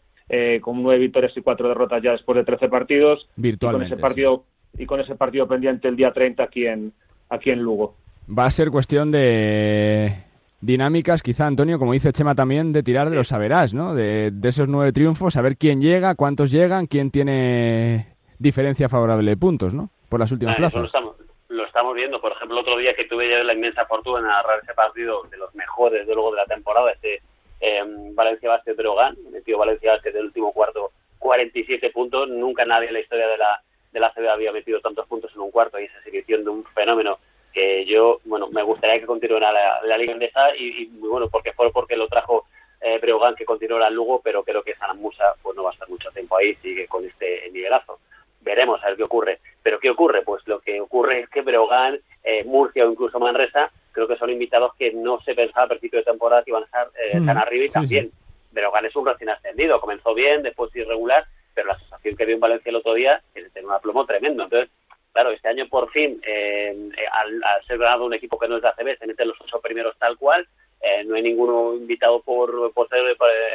[0.61, 3.29] con nueve victorias y cuatro derrotas ya después de trece partidos.
[3.35, 3.87] Virtualmente.
[3.87, 4.45] Y con ese partido,
[4.79, 6.93] y con ese partido pendiente el día 30 aquí en,
[7.31, 7.95] aquí en Lugo.
[8.29, 10.25] Va a ser cuestión de
[10.61, 13.95] dinámicas, quizá Antonio, como dice Chema también, de tirar de los saberás, ¿no?
[13.95, 19.73] De, esos nueve triunfos, saber quién llega, cuántos llegan, quién tiene diferencia favorable de puntos,
[19.75, 19.91] ¿no?
[20.09, 20.81] Por las últimas plazas.
[20.81, 21.17] Lo estamos,
[21.49, 24.75] lo estamos, viendo, por ejemplo, otro día que tuve la inmensa fortuna de narrar ese
[24.75, 27.23] partido de los mejores, de luego, de la temporada, este
[27.61, 32.95] eh, Valencia Basket Brogan, metió Valencia Basket del último cuarto 47 puntos, nunca nadie en
[32.95, 35.85] la historia de la de la CB había metido tantos puntos en un cuarto y
[35.85, 37.19] esa exhibición de un fenómeno
[37.53, 41.53] que yo, bueno, me gustaría que continuara la, la Liga Endesa y, y, bueno, porque
[41.53, 42.47] fue porque lo trajo
[42.81, 46.11] eh, Breogán que continuara Lugo, pero creo que Musa pues no va a estar mucho
[46.11, 47.99] tiempo ahí, sigue con este nivelazo.
[48.41, 49.39] Veremos a ver qué ocurre.
[49.63, 50.23] ¿Pero qué ocurre?
[50.23, 54.31] Pues lo que ocurre es que Breogán, eh, Murcia o incluso Manresa, creo que son
[54.31, 57.37] invitados que no se pensaba a principio de temporada que iban a estar eh, tan
[57.37, 58.11] arriba y también.
[58.53, 61.27] Breogán es un recién ascendido, comenzó bien, después irregular,
[61.61, 64.07] pero la sensación que vi en Valencia el otro día es de tener un aplomo
[64.07, 64.45] tremendo.
[64.45, 64.71] Entonces,
[65.13, 66.75] claro, este año por fin, eh,
[67.13, 69.95] al, ser ganado un equipo que no es de ACB, se meten los ocho primeros
[69.99, 70.49] tal cual,
[70.81, 73.03] eh, no hay ninguno invitado por, por ser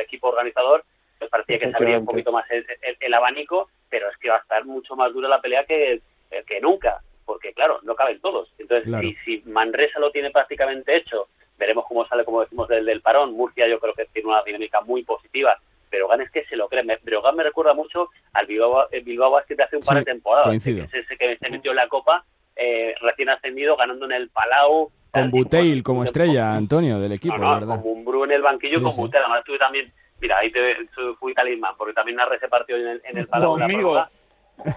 [0.04, 0.84] equipo organizador,
[1.18, 4.42] pues parecía que se abría un poquito más el, abanico, pero es que va a
[4.42, 6.02] estar mucho más dura la pelea que,
[6.46, 8.54] que nunca, porque claro, no caben todos.
[8.60, 13.02] Entonces, si, si Manresa lo tiene prácticamente hecho, veremos cómo sale, como decimos, del, del
[13.02, 13.34] parón.
[13.34, 15.58] Murcia yo creo que tiene una dinámica muy positiva
[15.96, 16.84] pero es que se lo cree.
[17.04, 20.48] Brogan me recuerda mucho al Bilbao, el Bilbao Basket de hace un par de temporadas.
[20.48, 20.84] Coincido.
[20.84, 24.92] Ese, que se metió en la Copa, eh, recién ascendido, ganando en el Palau.
[25.12, 27.82] Con Buteil como estrella, Antonio, del equipo, no, ¿verdad?
[27.82, 29.24] Con Bru en el banquillo, con Buteil.
[29.24, 30.76] Además, estuve también, mira, ahí te,
[31.18, 33.58] fui talismán, porque también narré ese partido en el, en el Palau.
[33.58, 34.06] Conmigo.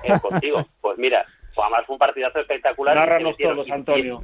[0.05, 0.65] Eh, contigo.
[0.81, 1.27] Pues mira,
[1.57, 2.95] además fue un partidazo espectacular.
[2.95, 4.23] Narranos todos, Antonio.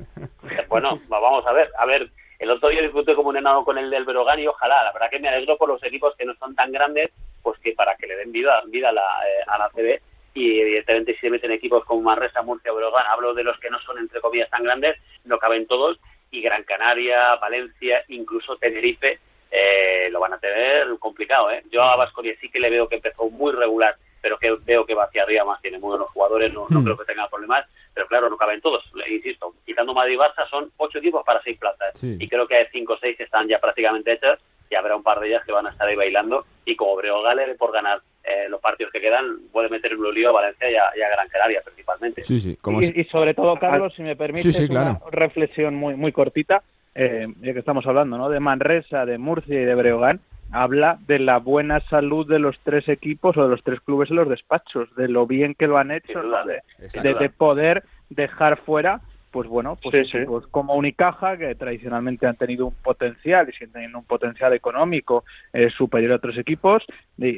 [0.68, 2.10] bueno, vamos a ver, a ver,
[2.44, 5.08] el otro día disfruté como un enano con el del Brogan y ojalá, la verdad
[5.10, 7.10] que me alegro por los equipos que no son tan grandes,
[7.42, 9.98] pues que para que le den vida, vida a, la, eh, a la CB
[10.34, 13.80] y evidentemente si se meten equipos como Manresa, Murcia, Brogan, hablo de los que no
[13.80, 15.98] son entre comillas tan grandes, no caben todos
[16.30, 19.18] y Gran Canaria, Valencia, incluso Tenerife
[19.50, 21.50] eh, lo van a tener complicado.
[21.50, 21.62] ¿eh?
[21.70, 24.94] Yo a Vasconia sí que le veo que empezó muy regular, pero que veo que
[24.94, 26.84] va hacia arriba más, tiene muy buenos jugadores, no, no hmm.
[26.84, 28.84] creo que tenga problemas pero claro, no caben todos.
[29.08, 32.02] Insisto, quitando Madrid y Barça son ocho equipos para seis plazas.
[32.02, 35.02] Y creo que hay cinco o seis que están ya prácticamente hechas y habrá un
[35.02, 36.44] par de ellas que van a estar ahí bailando.
[36.64, 40.12] Y como Breo Galer, por ganar eh, los partidos que quedan, puede meter en un
[40.12, 42.22] lío a Valencia y a, Gran Canaria principalmente.
[42.24, 42.58] Sí, sí.
[42.94, 46.62] y, sobre todo, Carlos, si me permite, una reflexión muy, muy cortita,
[46.94, 48.28] eh, ya que estamos hablando ¿no?
[48.28, 50.20] de Manresa, de Murcia y de Breogán
[50.54, 54.16] habla de la buena salud de los tres equipos o de los tres clubes en
[54.16, 59.00] los despachos, de lo bien que lo han hecho, de, poder dejar fuera,
[59.32, 63.98] pues bueno, pues, pues, como Unicaja, que tradicionalmente han tenido un potencial y siguen teniendo
[63.98, 66.84] un potencial económico eh, superior a otros equipos,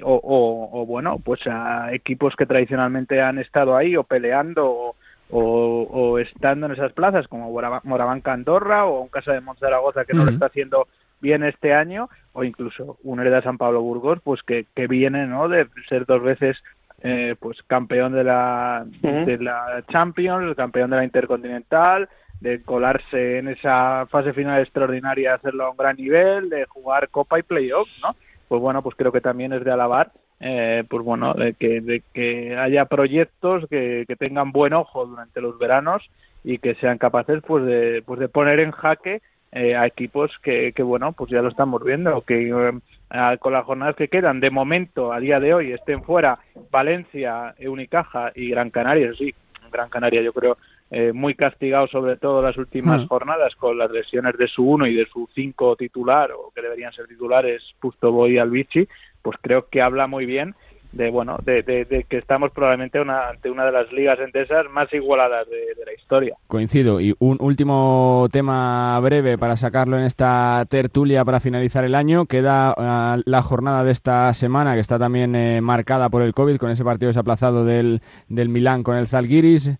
[0.02, 4.94] o, bueno, pues a equipos que tradicionalmente han estado ahí o peleando
[5.30, 7.50] o, estando en esas plazas, como
[7.84, 10.86] Moravanca Andorra o un Casa de Monzaragoza que no lo está haciendo
[11.20, 15.48] bien este año, o incluso un Hereda San Pablo Burgos, pues que, que viene ¿no?
[15.48, 16.56] de ser dos veces
[17.02, 22.08] eh, pues campeón de la, de la Champions, campeón de la Intercontinental,
[22.40, 27.38] de colarse en esa fase final extraordinaria, hacerlo a un gran nivel, de jugar Copa
[27.38, 28.16] y Playoff, ¿no?
[28.48, 32.02] Pues bueno, pues creo que también es de alabar, eh, pues bueno, de que, de
[32.12, 36.02] que haya proyectos que, que tengan buen ojo durante los veranos
[36.44, 39.20] y que sean capaces pues de, pues de poner en jaque
[39.52, 43.64] eh, a equipos que, que, bueno, pues ya lo estamos viendo, que eh, con las
[43.64, 46.38] jornadas que quedan, de momento, a día de hoy, estén fuera
[46.70, 49.34] Valencia, Unicaja y Gran Canaria, sí,
[49.70, 50.56] Gran Canaria yo creo
[50.90, 53.06] eh, muy castigado sobre todo las últimas hmm.
[53.06, 56.92] jornadas con las lesiones de su uno y de su cinco titular, o que deberían
[56.92, 58.86] ser titulares, Pusto Boy y Albici,
[59.20, 60.54] pues creo que habla muy bien
[60.92, 64.92] de bueno de, de, que estamos probablemente una, ante una de las ligas entesas más
[64.92, 66.36] igualadas de, la historia.
[66.48, 67.00] Coincido.
[67.00, 72.26] Y un último tema breve para sacarlo en esta tertulia para finalizar el año.
[72.26, 76.56] Queda ah, la jornada de esta semana que está también eh, marcada por el COVID
[76.56, 79.70] con ese partido desaplazado del, del Milán con el Zalgiris.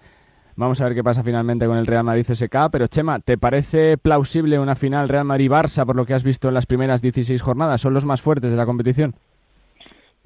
[0.58, 2.70] Vamos a ver qué pasa finalmente con el Real Madrid CSK.
[2.72, 6.54] Pero Chema, ¿te parece plausible una final Real Madrid-Barça por lo que has visto en
[6.54, 7.82] las primeras 16 jornadas?
[7.82, 9.14] ¿Son los más fuertes de la competición?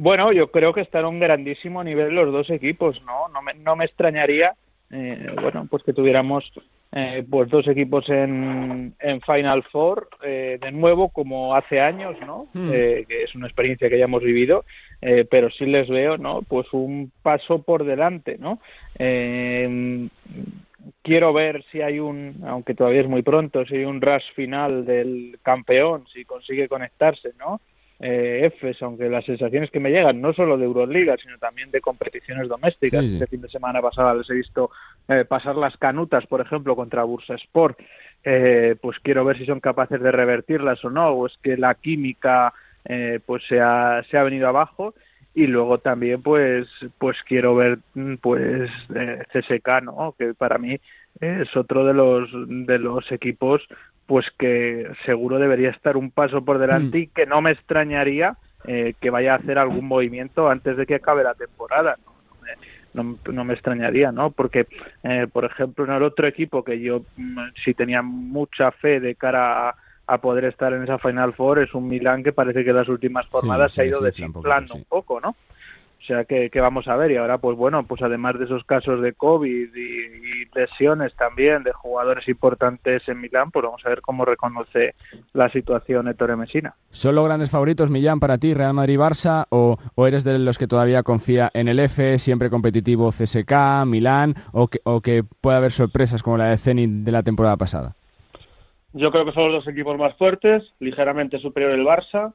[0.02, 3.28] Bueno, yo creo que están a un grandísimo nivel los dos equipos, ¿no?
[3.28, 4.54] No me, no me extrañaría,
[4.90, 6.42] eh, bueno, pues que tuviéramos
[6.92, 12.46] eh, pues dos equipos en, en Final Four eh, de nuevo como hace años, ¿no?
[12.54, 12.70] Hmm.
[12.72, 14.64] Eh, que es una experiencia que ya hemos vivido,
[15.02, 16.40] eh, pero sí les veo, ¿no?
[16.48, 18.58] Pues un paso por delante, ¿no?
[18.98, 20.08] Eh,
[21.02, 24.86] quiero ver si hay un, aunque todavía es muy pronto, si hay un rush final
[24.86, 27.60] del campeón, si consigue conectarse, ¿no?
[28.00, 31.80] Eh, EFES, aunque las sensaciones que me llegan, no solo de Euroliga, sino también de
[31.80, 33.04] competiciones domésticas.
[33.04, 34.70] Este fin de semana pasada les he visto
[35.06, 37.78] eh, pasar las canutas, por ejemplo, contra Bursa Sport.
[38.24, 41.74] Eh, pues quiero ver si son capaces de revertirlas o no, o es que la
[41.74, 42.54] química
[42.86, 44.94] eh, pues se ha, se ha venido abajo
[45.34, 46.66] y luego también pues
[46.98, 47.78] pues quiero ver
[48.20, 50.76] pues eh, CSK no que para mí
[51.20, 53.62] es otro de los de los equipos
[54.10, 57.00] pues que seguro debería estar un paso por delante mm.
[57.00, 60.96] y que no me extrañaría eh, que vaya a hacer algún movimiento antes de que
[60.96, 61.96] acabe la temporada.
[62.92, 64.32] No, no, no me extrañaría, ¿no?
[64.32, 64.66] Porque,
[65.04, 69.14] eh, por ejemplo, en el otro equipo que yo mm, sí tenía mucha fe de
[69.14, 69.76] cara
[70.08, 72.88] a, poder estar en esa Final Four es un Milan que parece que en las
[72.88, 75.36] últimas jornadas se ha ido desinflando un poco, ¿no?
[76.00, 79.02] O sea que, vamos a ver y ahora pues bueno, pues además de esos casos
[79.02, 84.24] de COVID y, lesiones también de jugadores importantes en Milán, pues vamos a ver cómo
[84.24, 84.94] reconoce
[85.32, 86.74] la situación Ettore Messina.
[86.90, 90.66] ¿Son los grandes favoritos Millán para ti, Real Madrid-Barça o, o, eres de los que
[90.66, 95.72] todavía confía en el F, siempre competitivo CSK, Milán o que, o que puede haber
[95.72, 97.94] sorpresas como la de Zenit de la temporada pasada?
[98.92, 102.32] Yo creo que son los dos equipos más fuertes, ligeramente superior el Barça,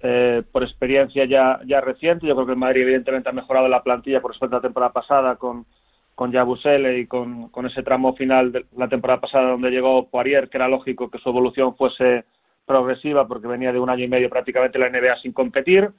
[0.00, 2.26] eh, por experiencia ya, ya reciente.
[2.26, 4.92] Yo creo que el Madrid evidentemente ha mejorado la plantilla por respecto a la temporada
[4.92, 5.66] pasada con,
[6.14, 10.58] con Yabusele y con, ese tramo final de la temporada pasada donde llegó Poirier, que
[10.58, 12.24] era lógico que su evolución fuese
[12.64, 15.90] progresiva porque venía de un año y medio prácticamente la NBA sin competir.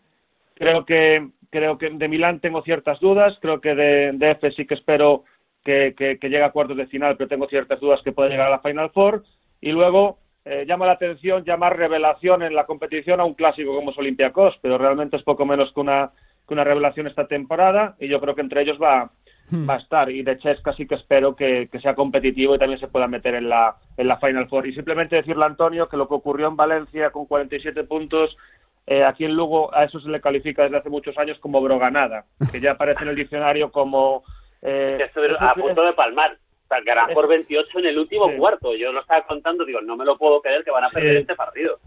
[0.56, 4.66] Creo que, creo que de Milán tengo ciertas dudas, creo que de, de F sí
[4.66, 5.24] que espero
[5.64, 8.48] que, que, que llegue a cuartos de final, pero tengo ciertas dudas que puede llegar
[8.48, 9.24] a la Final Four.
[9.62, 10.18] Y luego
[10.50, 14.58] eh, llama la atención llamar revelación en la competición a un clásico como es Olympiacos,
[14.62, 16.12] pero realmente es poco menos que una,
[16.48, 19.12] que una revelación esta temporada y yo creo que entre ellos va,
[19.50, 19.70] hmm.
[19.70, 20.10] va a estar.
[20.10, 23.50] Y de Chesca sí que espero que, sea competitivo y también se pueda meter en
[23.50, 24.68] la, en la Final Four.
[24.68, 28.38] Y simplemente decirle a Antonio que lo que ocurrió en Valencia con 47 puntos,
[28.86, 32.24] eh, aquí en Lugo a eso se le califica desde hace muchos años como broganada,
[32.52, 34.24] que ya aparece en el diccionario como...
[34.62, 34.98] Eh,
[35.40, 36.38] a punto de palmar
[36.68, 38.76] sea, por 28 en el último cuarto.
[38.76, 41.36] Yo lo estaba contando, digo, no me lo puedo creer que van a perder este
[41.36, 41.80] partido.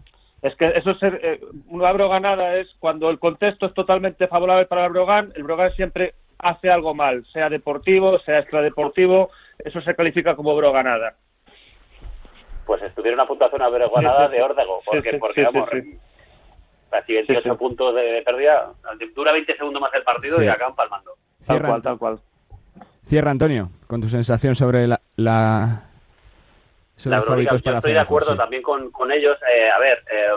[0.42, 4.86] Es que eso es eh, una broganada es cuando el contexto es totalmente favorable para
[4.86, 10.34] el Brogan, el Brogan siempre hace algo mal, sea deportivo, sea extradeportivo, eso se califica
[10.36, 11.16] como broganada.
[12.64, 15.68] Pues estuvieron a puntuación a broganada de Órdago, porque, porque vamos,
[16.88, 18.72] casi 28 puntos de, pérdida,
[19.14, 21.12] dura 20 segundos más el partido y acaban palmando.
[21.46, 22.18] Tal cual, tal cual.
[23.11, 25.00] Cierra, Antonio, con tu sensación sobre la...
[25.16, 25.82] la...
[26.94, 29.36] Sobre yo estoy de acuerdo también con, con ellos.
[29.52, 30.28] Eh, a ver, eh,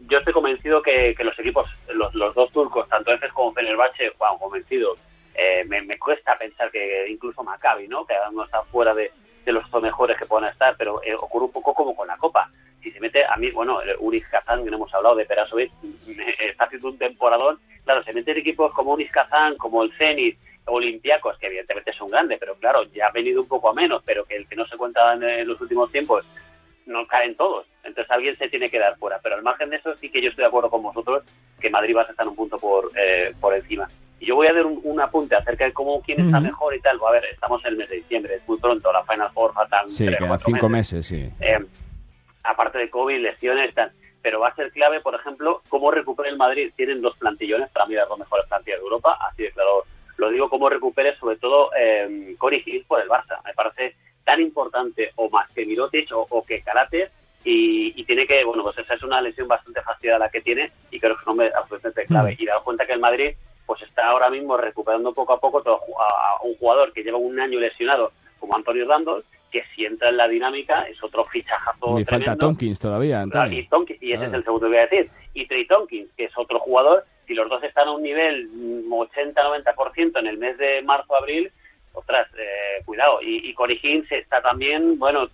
[0.00, 1.64] yo estoy convencido que, que los equipos,
[1.94, 4.96] los, los, dos turcos, tanto Efes como Fenerbahce, bueno, convencido.
[5.34, 8.04] Eh, me, me, cuesta pensar que incluso Maccabi, ¿no?
[8.04, 9.10] Que no está fuera de,
[9.46, 12.50] de los mejores que puedan estar, pero ocurre un poco como con la Copa.
[12.82, 15.72] Si se mete, a mí, bueno, Uris Kazan, que no hemos hablado de Perasovic,
[16.38, 17.58] está haciendo un temporadón.
[17.84, 20.38] Claro, se meten equipos como Uris Kazan, como el Zenit,
[20.68, 24.02] Olympiacos, que evidentemente es un grande, pero claro, ya ha venido un poco a menos,
[24.04, 26.24] pero que el que no se cuenta en, los últimos tiempos
[26.86, 27.66] no caen todos.
[27.84, 29.18] Entonces alguien se tiene que dar fuera.
[29.22, 31.24] Pero al margen de eso, sí que yo estoy de acuerdo con vosotros
[31.60, 33.88] que Madrid va a estar un punto por, eh, por encima.
[34.20, 36.98] Y yo voy a dar un, apunte acerca de cómo quién está mejor y tal.
[37.06, 39.90] A ver, estamos en el mes de diciembre, es muy pronto, la Final Four faltan
[39.90, 40.08] sí,
[40.44, 41.30] cinco meses, sí.
[41.40, 41.64] Eh,
[42.42, 43.92] aparte de COVID, lesiones, tal.
[44.20, 46.72] Pero va a ser clave, por ejemplo, cómo recupera el Madrid.
[46.74, 49.84] Tienen dos plantillones, para mí las dos mejores plantillas de Europa, así de claro
[50.18, 53.40] lo digo como recupere sobre todo eh, Cory Hill por el Barça.
[53.44, 53.94] Me parece
[54.24, 57.08] tan importante o más que Mirotic o, que Karate
[57.44, 60.98] y, tiene que, bueno, pues esa es una lesión bastante fastidiada la que tiene y
[60.98, 62.32] creo que es un hombre absolutamente clave.
[62.32, 62.42] Mm.
[62.42, 63.30] Y dado cuenta que el Madrid
[63.64, 67.38] pues está ahora mismo recuperando poco a poco todo, a, un jugador que lleva un
[67.38, 72.04] año lesionado como Antonio Randall, que si entra en la dinámica es otro fichajazo y
[72.04, 75.10] falta Tonkins todavía, Y, Tonkins, y ese es el segundo que voy a decir.
[75.34, 78.48] Y Trey Tonkins, que es otro jugador si los dos están a un nivel
[78.88, 81.52] 80-90% en el mes de marzo-abril,
[81.92, 83.20] ostras, eh, cuidado.
[83.22, 83.54] Y, y
[84.18, 85.28] está también, bueno,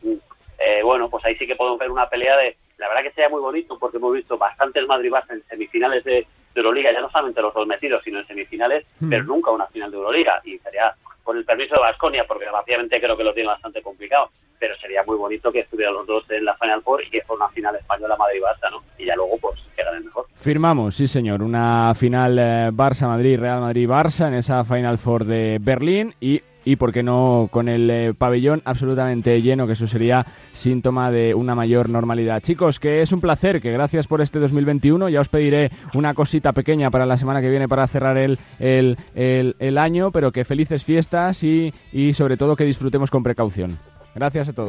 [0.59, 3.29] eh, bueno, pues ahí sí que podemos ver una pelea de, la verdad que sería
[3.29, 6.27] muy bonito porque hemos visto bastantes Madrid en semifinales de,
[6.61, 9.09] Euroliga, ya no solamente los dos metidos, sino en semifinales, hmm.
[9.09, 10.41] pero nunca una final de Euroliga.
[10.45, 14.31] Y sería, con el permiso de Vasconia, porque rápidamente creo que lo tiene bastante complicado,
[14.59, 17.45] pero sería muy bonito que estuvieran los dos en la Final Four y que fuera
[17.45, 18.83] una final española Madrid-Barça, ¿no?
[18.99, 20.27] Y ya luego, pues, que el mejor.
[20.37, 26.15] Firmamos, sí señor, una final eh, Barça-Madrid, Real Madrid-Barça en esa Final Four de Berlín
[26.21, 31.11] y y, por qué no, con el eh, pabellón absolutamente lleno, que eso sería síntoma
[31.11, 32.43] de una mayor normalidad.
[32.43, 35.09] Chicos, que es un placer, que gracias por este 2021.
[35.09, 38.97] Ya os pediré una cosita pequeña para la semana que viene para cerrar el, el,
[39.15, 43.79] el, año, pero que felices fiestas y, y sobre todo que disfrutemos con precaución.
[44.15, 44.69] Gracias a todos.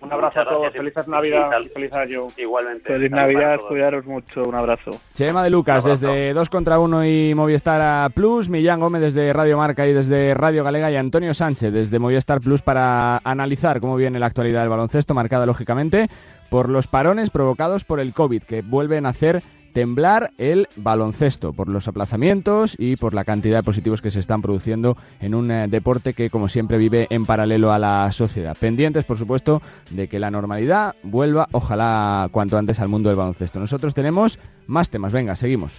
[0.00, 2.28] Un abrazo a todos, felices Navidad y feliz año.
[2.36, 2.84] Igualmente.
[2.86, 4.92] Feliz Navidad, cuidaros mucho, un abrazo.
[5.12, 9.86] Chema de Lucas, desde 2 contra 1 y Movistar Plus, Millán Gómez desde Radio Marca
[9.88, 14.26] y desde Radio Galega y Antonio Sánchez desde Movistar Plus para analizar cómo viene la
[14.26, 16.06] actualidad del baloncesto, marcada lógicamente
[16.48, 19.42] por los parones provocados por el COVID, que vuelven a hacer
[19.78, 24.42] temblar el baloncesto por los aplazamientos y por la cantidad de positivos que se están
[24.42, 28.56] produciendo en un eh, deporte que como siempre vive en paralelo a la sociedad.
[28.58, 33.60] Pendientes, por supuesto, de que la normalidad vuelva, ojalá cuanto antes al mundo del baloncesto.
[33.60, 35.78] Nosotros tenemos más temas, venga, seguimos.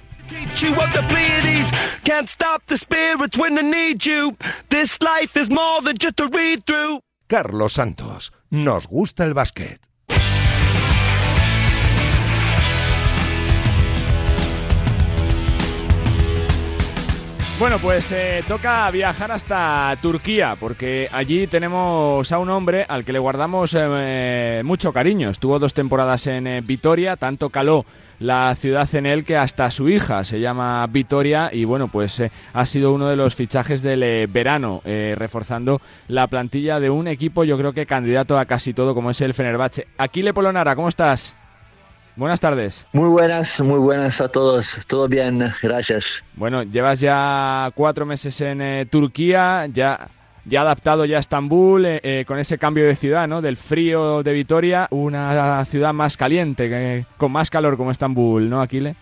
[7.28, 9.89] Carlos Santos, nos gusta el básquet.
[17.60, 23.12] Bueno, pues eh, toca viajar hasta Turquía, porque allí tenemos a un hombre al que
[23.12, 25.30] le guardamos eh, mucho cariño.
[25.30, 27.86] Estuvo dos temporadas en eh, Vitoria, tanto caló
[28.20, 32.66] la ciudad en él que hasta su hija se llama Vitoria y bueno, pues ha
[32.66, 37.72] sido uno de los fichajes del verano, reforzando la plantilla de un equipo yo creo
[37.72, 39.88] que candidato a casi todo como es el Fenerbahce.
[39.98, 41.39] Aquile Polonara, ¿cómo estás?
[42.20, 42.86] Buenas tardes.
[42.92, 44.78] Muy buenas, muy buenas a todos.
[44.88, 46.22] Todo bien, gracias.
[46.36, 50.10] Bueno, llevas ya cuatro meses en eh, Turquía, ya,
[50.44, 53.42] ya adaptado ya a Estambul, eh, eh, con ese cambio de ciudad, ¿no?
[53.42, 58.98] Del frío de Vitoria, una ciudad más caliente, con más calor como Estambul, ¿no, Aquile?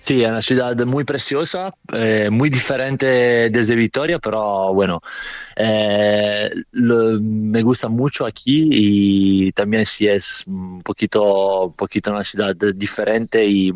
[0.00, 5.02] Sí, es una ciudad muy preciosa, eh, muy diferente desde Vitoria, pero bueno,
[5.56, 12.56] eh, me gusta mucho aquí y también sí es un poquito, un poquito una ciudad
[12.74, 13.74] diferente y,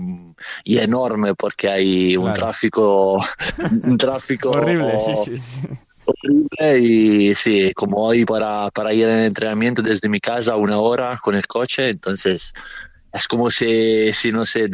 [0.65, 3.23] y enorme porque hay un tráfico,
[3.85, 5.61] un tráfico horrible, sí, sí, sí.
[6.07, 11.19] Horrible y sí, como hoy para, para ir en entrenamiento desde mi casa una hora
[11.23, 12.55] con el coche, entonces
[13.15, 14.67] es como si, si no sé,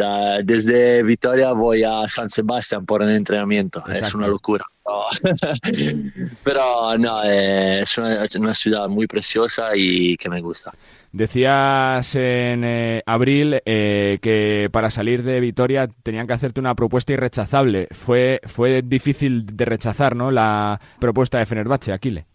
[0.44, 3.84] desde Vitoria voy a San Sebastián por el entrenamiento.
[3.86, 4.64] Es una locura.
[6.42, 10.72] Pero no, es una, ciudad muy preciosa y que me gusta.
[11.12, 17.12] Decías en eh, abril eh, que para salir de Vitoria tenían que hacerte una propuesta
[17.12, 17.88] irrechazable.
[17.90, 20.30] Fue, fue difícil de rechazar, ¿no?
[20.30, 22.29] La propuesta de Fenerbahce, Aquile.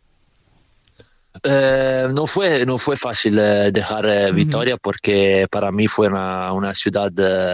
[1.44, 6.54] Eh, no, fue, no fue fácil eh, dejar eh, Vitoria porque para mí fue una,
[6.54, 7.12] una ciudad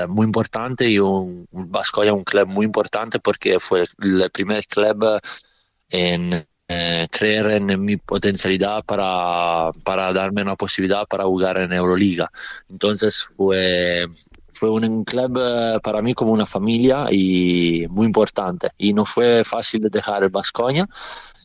[0.07, 5.19] muy importante y un, un un club muy importante porque fue el primer club
[5.89, 6.45] en
[7.11, 12.31] creer en mi potencialidad para, para darme una posibilidad para jugar en Euroliga.
[12.69, 14.07] Entonces fue,
[14.53, 15.37] fue un club
[15.83, 18.69] para mí como una familia y muy importante.
[18.77, 20.87] Y no fue fácil dejar el Basconia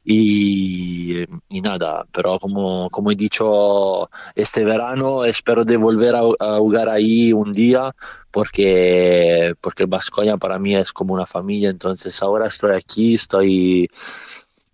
[0.09, 1.27] y,
[1.63, 6.21] nada, pero como, como he dicho, este verano espero de volver a,
[6.59, 7.93] jugar ahí un día
[8.31, 13.89] porque, porque el para mí es como una familia, entonces ahora estoy aquí, estoy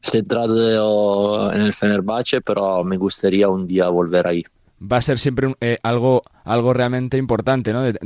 [0.02, 4.44] centrado en el Fenerbahce, pero me gustaría un día volver ahí.
[4.82, 7.82] Va a ser siempre eh, algo, algo realmente importante, ¿no?
[7.82, 7.96] De,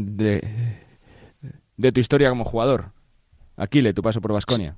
[1.76, 2.92] de, tu historia como jugador.
[3.56, 4.76] Aquile, tu paso por Vasconia.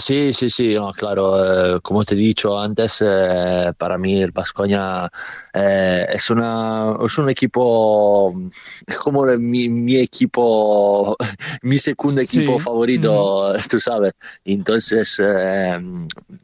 [0.00, 5.06] Sí, sí, sí, claro, eh, como te he dicho antes, eh, para mí el Vascoña
[5.52, 8.34] eh, es, una, es un equipo,
[8.86, 11.16] es como mi, mi equipo,
[11.62, 14.14] mi segundo equipo favorito, tú sabes.
[14.44, 15.20] Entonces,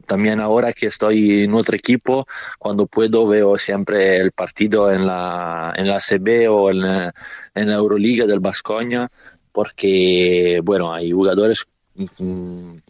[0.05, 2.27] también ahora que estoy en otro equipo,
[2.59, 7.11] cuando puedo veo siempre el partido en la, en la CB o en,
[7.55, 9.09] en la Euroliga del Vascoña,
[9.51, 11.65] porque, bueno, hay jugadores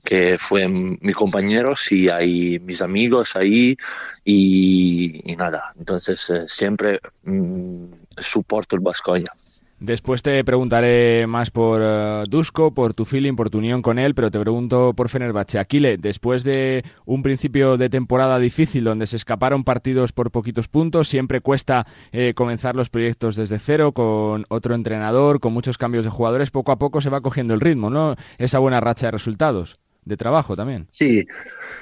[0.04, 3.78] que fue mi compañeros y hay mis amigos ahí
[4.26, 7.86] y, nada, entonces eh, siempre mm,
[8.18, 9.32] soporto el Vascoña.
[9.80, 14.16] Después te preguntaré más por uh, Dusko, por tu feeling, por tu unión con él,
[14.16, 15.60] pero te pregunto por Fenerbahce.
[15.60, 21.08] Aquile, después de un principio de temporada difícil donde se escaparon partidos por poquitos puntos,
[21.08, 26.10] siempre cuesta eh, comenzar los proyectos desde cero con otro entrenador, con muchos cambios de
[26.10, 26.50] jugadores.
[26.50, 28.16] Poco a poco se va cogiendo el ritmo, ¿no?
[28.40, 30.88] Esa buena racha de resultados de trabajo también.
[30.90, 31.28] Sí,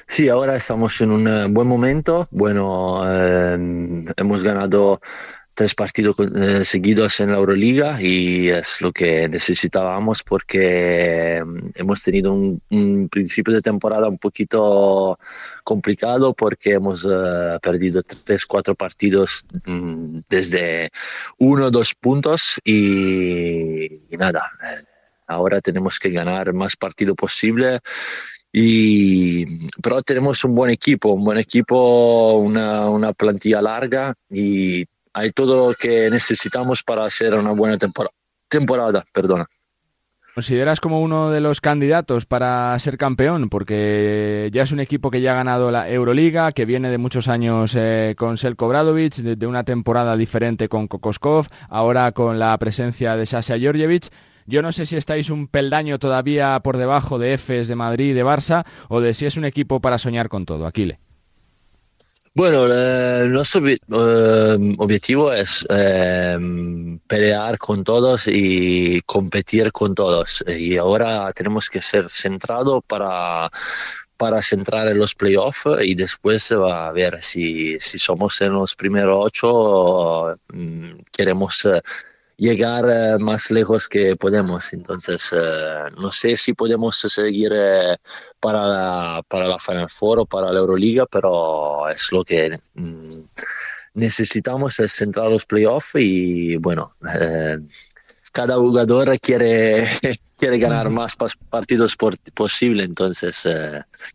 [0.06, 2.28] sí, ahora estamos en un eh, buen momento.
[2.30, 5.00] Bueno, eh, hemos ganado
[5.56, 12.02] tres partidos eh, seguidos en la Euroliga y es lo que necesitábamos porque mm, hemos
[12.02, 15.18] tenido un, principio de temporada un poquito
[15.64, 20.90] complicado porque hemos eh, perdido tres, cuatro partidos mm, desde
[21.38, 24.84] uno, dos puntos y, nada, eh,
[25.26, 27.80] ahora tenemos que ganar más partido posible.
[28.52, 34.86] Y, pero tenemos un buen equipo, un buen equipo, una, una plantilla larga y
[35.16, 38.14] hay todo lo que necesitamos para hacer una buena temporada.
[38.48, 39.46] temporada perdona.
[40.34, 43.48] ¿Consideras como uno de los candidatos para ser campeón?
[43.48, 47.28] Porque ya es un equipo que ya ha ganado la Euroliga, que viene de muchos
[47.28, 53.16] años eh, con Selko Bradovic, de, una temporada diferente con Kokoskov, ahora con la presencia
[53.16, 54.10] de Sasha Georgievich.
[54.44, 58.24] Yo no sé si estáis un peldaño todavía por debajo de Efes, de Madrid, de
[58.24, 60.66] Barça, o de si es un equipo para soñar con todo.
[60.66, 61.00] Aquile.
[62.36, 62.68] Bueno,
[63.28, 63.78] nuestro eh,
[64.76, 66.36] objetivo es eh,
[67.06, 70.44] pelear con todos y competir con todos.
[70.46, 73.48] Y ahora tenemos que ser centrados para,
[74.18, 78.76] para centrar en los playoffs y después va a ver si, si somos en los
[78.76, 81.80] primeros ocho, mm, queremos eh,
[82.36, 84.72] llegar eh, más lejos que podemos.
[84.72, 87.96] Entonces, eh, no sé si podemos seguir eh,
[88.40, 93.18] para, la, para la Final Four o para la Euroliga, pero es lo que mm,
[93.94, 96.94] necesitamos, es entrar a los playoffs y bueno,
[98.32, 99.86] cada jugador quiere,
[100.38, 101.16] quiere ganar más
[101.48, 103.48] partidos por, posible, entonces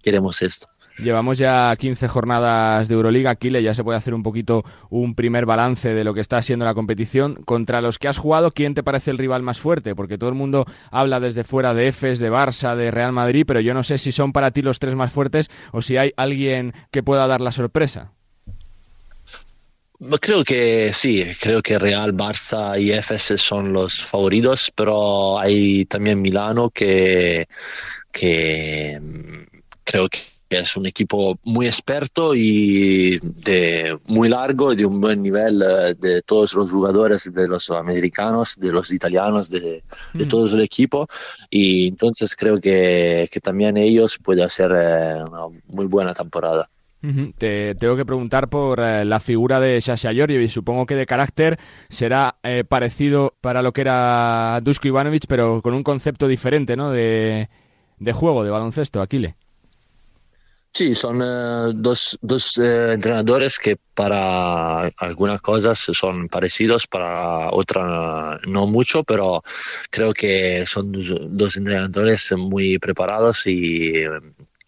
[0.03, 0.70] queremos esto.
[1.01, 3.33] Llevamos ya 15 jornadas de Euroliga.
[3.35, 6.63] Kile, ya se puede hacer un poquito un primer balance de lo que está siendo
[6.63, 7.41] la competición.
[7.43, 9.95] Contra los que has jugado, ¿quién te parece el rival más fuerte?
[9.95, 13.59] Porque todo el mundo habla desde fuera de EFES, de Barça, de Real Madrid, pero
[13.61, 16.73] yo no sé si son para ti los tres más fuertes o si hay alguien
[16.91, 18.11] que pueda dar la sorpresa.
[20.19, 26.21] Creo que sí, creo que Real, Barça y EFES son los favoritos, pero hay también
[26.21, 27.47] Milano que,
[28.11, 34.99] que mm, creo que es un equipo muy experto y de muy largo, de un
[34.99, 39.83] buen nivel eh, de todos los jugadores, de los americanos, de los italianos, de,
[40.13, 40.27] de mm.
[40.27, 41.07] todo el equipo.
[41.49, 46.67] Y entonces creo que, que también ellos pueden hacer eh, una muy buena temporada.
[47.39, 51.57] Te tengo que preguntar por eh, la figura de Sasha y Supongo que de carácter
[51.89, 52.35] será
[52.69, 56.91] parecido para lo que era Dusko Ivanovic, pero con un concepto diferente ¿no?
[56.91, 57.49] de,
[57.97, 59.35] de juego, de baloncesto, Aquile.
[60.74, 68.41] Sí, son eh, dos, dos eh, entrenadores que para algunas cosas son parecidos, para otras
[68.47, 69.43] no mucho, pero
[69.89, 70.93] creo que son
[71.38, 74.05] dos, entrenadores muy preparados y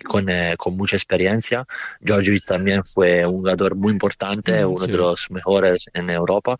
[0.03, 1.65] con, eh, con, mucha experiencia.
[2.03, 6.57] Georgievich también fue un jugador muy importante, mm, uno de los mejores en Europa.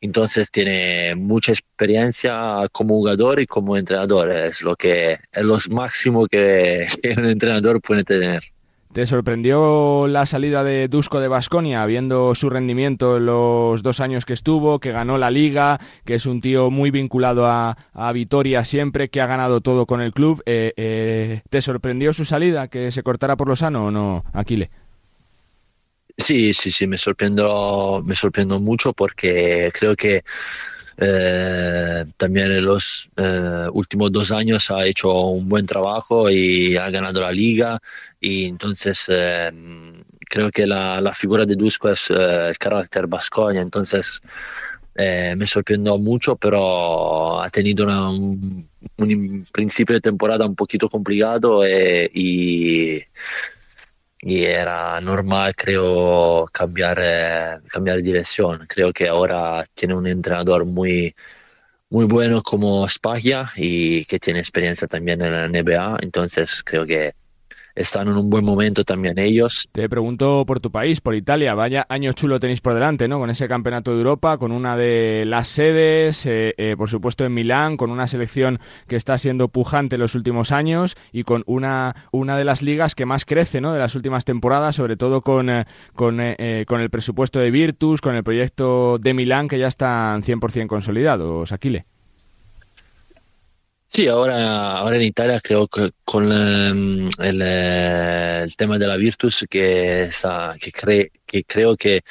[0.00, 4.30] Entonces tiene mucha experiencia como jugador y como entrenador.
[4.30, 6.86] Es lo que es lo máximo que
[7.18, 8.55] un entrenador puede tener.
[8.96, 14.24] ¿Te sorprendió la salida de Dusko de Basconia, viendo su rendimiento en los dos años
[14.24, 17.76] que estuvo, que ganó la liga, que es un tío muy vinculado a,
[18.14, 20.42] Vitoria siempre, que ha ganado todo con el club?
[20.46, 24.70] Eh, eh, ¿Te sorprendió su salida, que se cortara por lo sano o no, Aquile?
[26.16, 30.24] Sí, sí, sí, me sorprendió, me sorprendió mucho porque creo que
[30.98, 36.88] eh, también en los eh, últimos dos años ha hecho un buen trabajo y ha
[36.90, 37.78] ganado la liga.
[38.20, 39.52] Y entonces eh,
[40.20, 44.20] creo que la, la, figura de Dusko es el carácter Basconia, entonces
[44.96, 48.66] me sorprendió mucho, pero ha tenido un,
[48.96, 53.04] un, principio de temporada un poquito complicado y
[54.34, 58.66] era normal, creo, cambiar, eh, cambiar dirección.
[58.68, 61.14] Creo que ahora tiene un entrenador muy,
[61.90, 67.14] muy bueno como Spaglia y que tiene experiencia también en la NBA, entonces creo que
[67.76, 69.68] están en un buen momento también ellos.
[69.70, 71.54] Te pregunto por tu país, por Italia.
[71.54, 73.18] Vaya año chulo tenéis por delante, ¿no?
[73.18, 77.34] Con ese campeonato de Europa, con una de las sedes, eh, eh, por supuesto en
[77.34, 78.58] Milán, con una selección
[78.88, 82.94] que está siendo pujante en los últimos años y con una, una de las ligas
[82.94, 83.72] que más crece, ¿no?
[83.72, 86.16] De las últimas temporadas, sobre todo con, eh, con,
[86.66, 91.52] con el presupuesto de Virtus, con el proyecto de Milán que ya están 100% consolidados,
[91.52, 91.86] Aquile.
[93.96, 99.46] Sí, ahora, ahora en Italia creo que con el, eh, el, tema de la Virtus
[99.48, 102.02] que, está, que, cree, que creo que,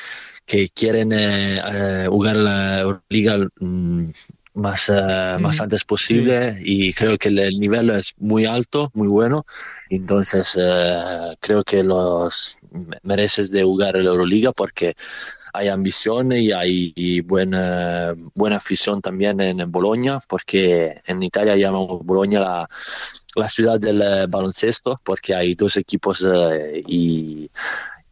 [0.47, 4.09] que quieren eh, eh, jugar la Euroliga mm,
[4.55, 9.45] más, uh, más antes posible y creo que el, nivel es muy alto, muy bueno.
[9.89, 12.57] Entonces uh, creo que los
[13.03, 14.95] mereces de jugar la Euroliga porque
[15.53, 22.39] hay ambición y hay buena, buena afición también en Bolonia, porque en Italia llamamos Bolonia
[22.41, 22.69] la,
[23.35, 26.49] la ciudad del baloncesto, porque hay dos equipos uh,
[26.87, 27.49] y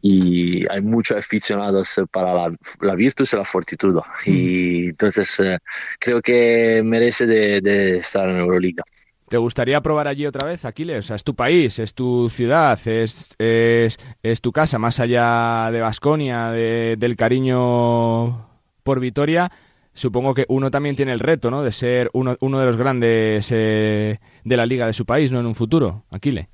[0.06, 4.04] y hay muchos aficionados para la, la Virtus y la Fortitudo.
[4.26, 5.56] Y entonces eh,
[5.98, 8.84] creo que merece de, estar en Euroliga.
[9.30, 10.98] ¿Te gustaría probar allí otra vez, Aquiles?
[10.98, 15.70] O sea, es tu país, es tu ciudad, es, es, es tu casa, más allá
[15.72, 18.46] de Basconia, de, del cariño
[18.82, 19.50] por Vitoria.
[19.94, 21.62] Supongo que uno también tiene el reto, ¿no?
[21.62, 25.40] De ser uno, uno de los grandes eh, de la liga de su país, ¿no?
[25.40, 26.48] En un futuro, Aquiles.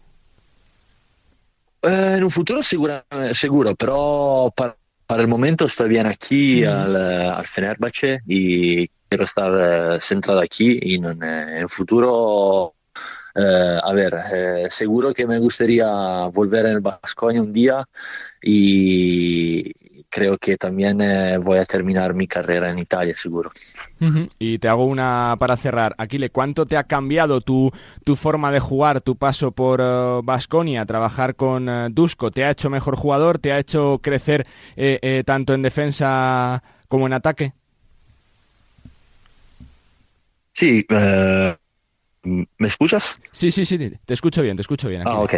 [1.83, 4.76] Eh, en un futuro seguro, seguro pero para,
[5.07, 6.68] para, el momento estoy bien aquí mm.
[6.68, 12.74] al, al Fenerbahce y quiero estar eh, centrado aquí y no, en futuro
[13.35, 15.87] eh, a ver, eh, seguro que me gustaría
[16.33, 17.85] volver en el Vasconia un día
[18.43, 19.72] y
[20.11, 23.51] creo que también eh, voy a terminar mi carrera en Italia, seguro.
[24.39, 25.95] Y te hago una para cerrar.
[25.97, 27.71] Aquile, ¿cuánto te ha cambiado tu,
[28.05, 29.81] tu forma de jugar, tu paso por
[30.25, 32.31] Vasconia, trabajar con Dusko?
[32.31, 33.39] ¿Te ha hecho mejor jugador?
[33.39, 34.47] ¿Te ha hecho crecer
[35.25, 37.53] tanto en defensa como en ataque?
[40.53, 41.57] Sí, eh,
[42.23, 43.19] ¿me escuchas?
[43.33, 45.03] Sí, sí, sí, te escucho bien, te escucho bien.
[45.07, 45.37] Ah, ok.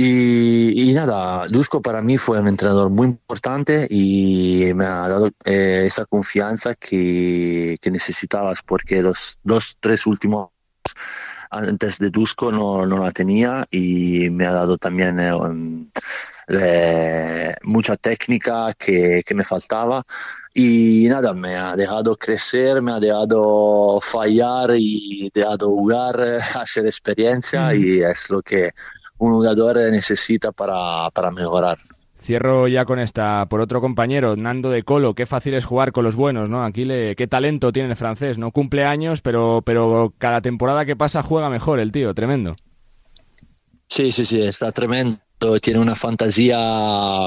[0.00, 5.82] Y, nada, Dusko para mí fue un entrenador muy importante y me ha dado eh,
[5.86, 10.50] esa confianza que, que, necesitabas porque los dos, tres últimos
[11.50, 15.18] antes de Dusko no, no la tenía y me ha dado también
[16.48, 20.04] eh, mucha técnica que, que, me faltaba.
[20.54, 26.20] Y nada, me ha dejado crecer, me ha dejado fallar y dejado jugar,
[26.54, 28.72] hacer experiencia y es lo que
[29.18, 31.78] un jugador necesita para, para mejorar.
[32.20, 35.14] Cierro ya con esta por otro compañero, Nando de Colo.
[35.14, 36.64] Qué fácil es jugar con los buenos, ¿no?
[36.64, 38.50] Aquí le, qué talento tiene el francés, ¿no?
[38.50, 42.56] Cumple años, pero, pero cada temporada que pasa juega mejor el tío, tremendo.
[43.88, 45.18] Sí, sí, sí, está tremendo
[45.60, 46.58] tiene una fantasía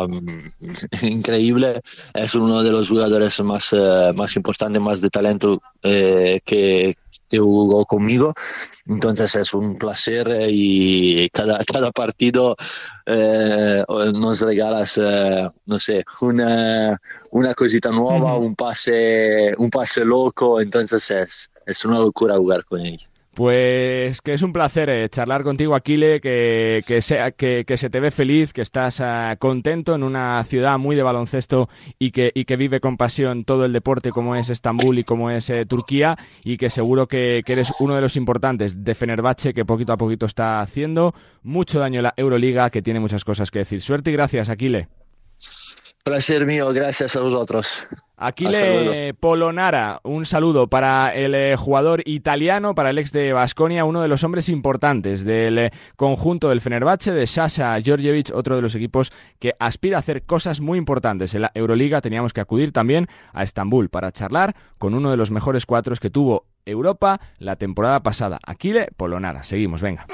[0.08, 1.82] mm, increíble,
[2.14, 6.98] es uno de los jugadores más, eh, más importantes, más de talento eh, que,
[7.30, 8.34] que, jugó conmigo.
[8.88, 12.56] Entonces es un placer eh, y cada, cada partido
[13.08, 15.00] nos regalas,
[15.66, 16.98] no sé, una,
[17.32, 22.86] una cosita nueva, un, pase, un pase loco, entonces es, es una locura jugar con
[22.86, 23.00] él.
[23.34, 28.02] Pues que es un placer eh, charlar contigo, Aquile, que, que, sea, que, se te
[28.02, 32.44] ve feliz, que estás ah, contento en una ciudad muy de baloncesto y que, y
[32.44, 36.18] que vive con pasión todo el deporte como es Estambul y como es eh, Turquía
[36.44, 40.26] y que seguro que, eres uno de los importantes de Fenerbahce que poquito a poquito
[40.26, 43.82] está haciendo mucho daño a la Euroliga, que tiene muchas cosas que decir.
[43.82, 44.90] Suerte y gracias, Aquile.
[46.04, 47.88] Placer mío, gracias a vosotros.
[48.24, 54.00] Aquile Polonara, un saludo para el eh, jugador italiano, para el ex de Basconia, uno
[54.00, 58.76] de los hombres importantes del eh, conjunto del Fenerbahce, de Sasha Georgievich, otro de los
[58.76, 62.00] equipos que aspira a hacer cosas muy importantes en la Euroliga.
[62.00, 66.12] Teníamos que acudir también a Estambul para charlar con uno de los mejores cuatros que
[66.12, 68.38] tuvo Europa la temporada pasada.
[68.46, 69.44] Aquile Polonara.
[69.44, 70.06] Seguimos, venga.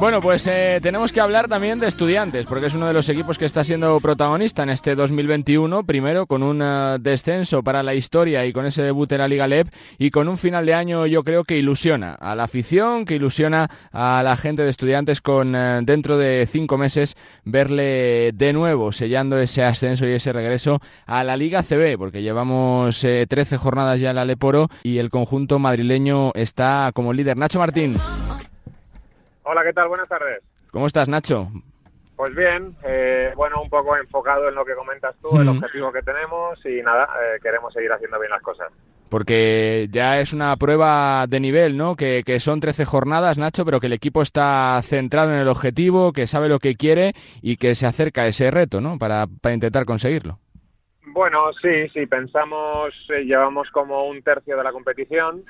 [0.00, 3.36] Bueno, pues eh, tenemos que hablar también de estudiantes, porque es uno de los equipos
[3.36, 8.46] que está siendo protagonista en este 2021, primero con un eh, descenso para la historia
[8.46, 9.66] y con ese debut en la Liga LEP
[9.98, 13.68] y con un final de año yo creo que ilusiona a la afición, que ilusiona
[13.90, 19.38] a la gente de estudiantes con eh, dentro de cinco meses verle de nuevo sellando
[19.38, 24.16] ese ascenso y ese regreso a la Liga CB, porque llevamos 13 jornadas ya en
[24.16, 27.36] la Leporo y el conjunto madrileño está como líder.
[27.36, 27.94] Nacho Martín.
[29.42, 29.88] Hola, ¿qué tal?
[29.88, 30.42] Buenas tardes.
[30.70, 31.50] ¿Cómo estás, Nacho?
[32.20, 36.02] Pues bien, eh, bueno, un poco enfocado en lo que comentas tú, el objetivo que
[36.02, 38.70] tenemos y nada, eh, queremos seguir haciendo bien las cosas.
[39.08, 41.96] Porque ya es una prueba de nivel, ¿no?
[41.96, 46.12] Que, que, son 13 jornadas, Nacho, pero que el equipo está centrado en el objetivo,
[46.12, 48.98] que sabe lo que quiere y que se acerca a ese reto, ¿no?
[48.98, 50.38] Para, para intentar conseguirlo.
[51.12, 55.42] Bueno, sí, sí, pensamos, eh, llevamos como un tercio de la competición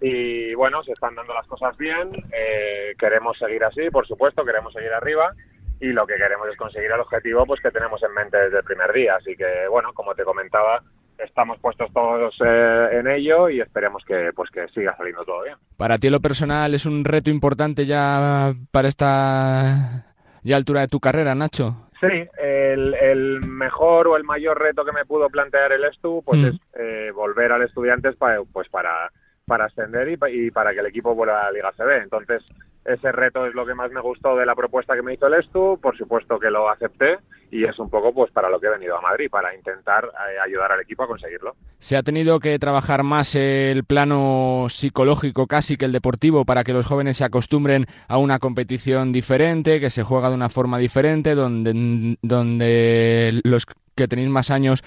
[0.00, 4.72] y bueno, se están dando las cosas bien, eh, queremos seguir así, por supuesto, queremos
[4.72, 5.32] seguir arriba
[5.80, 8.64] y lo que queremos es conseguir el objetivo pues que tenemos en mente desde el
[8.64, 10.82] primer día, así que bueno, como te comentaba,
[11.18, 15.56] estamos puestos todos eh, en ello y esperemos que pues que siga saliendo todo bien.
[15.76, 20.06] Para ti lo personal es un reto importante ya para esta
[20.42, 21.88] ya altura de tu carrera, Nacho.
[22.00, 26.44] Sí, el, mejor o el mayor reto que me pudo plantear el ESTU pues mm.
[26.46, 29.10] es eh, volver al Estudiantes para, pues para,
[29.48, 32.02] para ascender y, para que el equipo vuelva a la Liga CB.
[32.02, 32.44] Entonces,
[32.84, 35.34] ese reto es lo que más me gustó de la propuesta que me hizo el
[35.34, 37.18] ESTU, por supuesto que lo acepté
[37.50, 40.38] y es un poco pues para lo que he venido a Madrid, para intentar eh,
[40.44, 41.56] ayudar al equipo a conseguirlo.
[41.78, 46.72] ¿Se ha tenido que trabajar más el plano psicológico casi que el deportivo para que
[46.72, 51.34] los jóvenes se acostumbren a una competición diferente, que se juega de una forma diferente,
[51.34, 54.82] donde, donde los que tenéis más años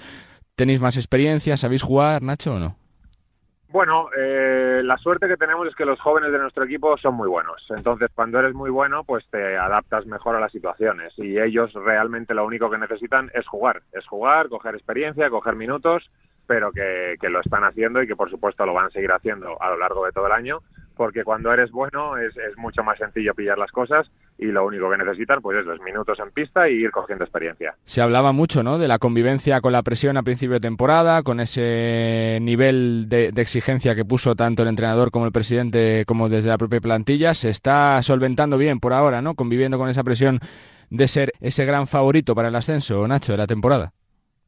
[0.54, 2.81] tenéis más experiencia, sabéis jugar, Nacho, o no?
[3.72, 7.26] Bueno, eh, la suerte que tenemos es que los jóvenes de nuestro equipo son muy
[7.26, 7.64] buenos.
[7.70, 11.14] Entonces, cuando eres muy bueno, pues te adaptas mejor a las situaciones.
[11.16, 13.80] Y ellos realmente lo único que necesitan es jugar.
[13.92, 16.10] Es jugar, coger experiencia, coger minutos,
[16.46, 19.60] pero que, que lo están haciendo y que por supuesto lo van a seguir haciendo
[19.62, 20.60] a lo largo de todo el año
[20.96, 24.90] porque cuando eres bueno es, es, mucho más sencillo pillar las cosas y lo único
[24.90, 27.74] que necesitan pues es los minutos en pista y ir cogiendo experiencia.
[27.84, 28.78] Se hablaba mucho ¿no?
[28.78, 33.94] de la convivencia con la presión a principio de temporada, con ese nivel de, exigencia
[33.94, 37.34] que puso tanto el entrenador como el presidente como desde la propia plantilla.
[37.34, 39.34] Se está solventando bien por ahora, ¿no?
[39.34, 40.40] conviviendo con esa presión
[40.90, 43.92] de ser ese gran favorito para el ascenso, Nacho, de la temporada.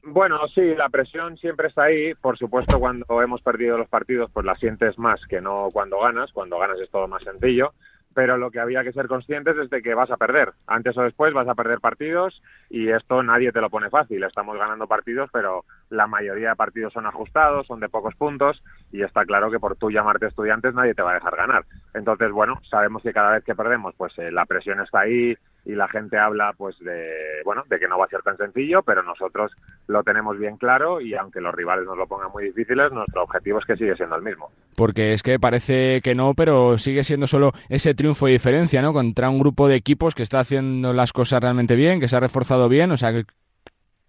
[0.07, 2.15] Bueno, sí, la presión siempre está ahí.
[2.15, 6.31] Por supuesto, cuando hemos perdido los partidos, pues la sientes más que no cuando ganas.
[6.33, 7.73] Cuando ganas es todo más sencillo.
[8.15, 10.53] pero lo que había que ser conscientes es de que vas a perder.
[10.67, 12.41] Antes o después vas a perder partidos
[12.71, 14.23] y esto nadie te lo pone fácil.
[14.23, 19.03] Estamos ganando partidos, pero la mayoría de partidos son ajustados, son de pocos puntos y
[19.03, 21.65] está claro que por tú llamarte estudiantes nadie te va a dejar ganar.
[21.93, 25.75] Entonces, bueno, sabemos que cada vez que perdemos, pues eh, la presión está ahí, y
[25.75, 29.03] la gente habla pues de bueno de que no va a ser tan sencillo pero
[29.03, 29.53] nosotros
[29.87, 33.59] lo tenemos bien claro y aunque los rivales nos lo pongan muy difíciles nuestro objetivo
[33.59, 34.51] es que sigue siendo el mismo.
[34.77, 38.93] Porque es que parece que no pero sigue siendo solo ese triunfo y diferencia no
[38.93, 42.21] contra un grupo de equipos que está haciendo las cosas realmente bien que se ha
[42.21, 43.25] reforzado bien o sea que,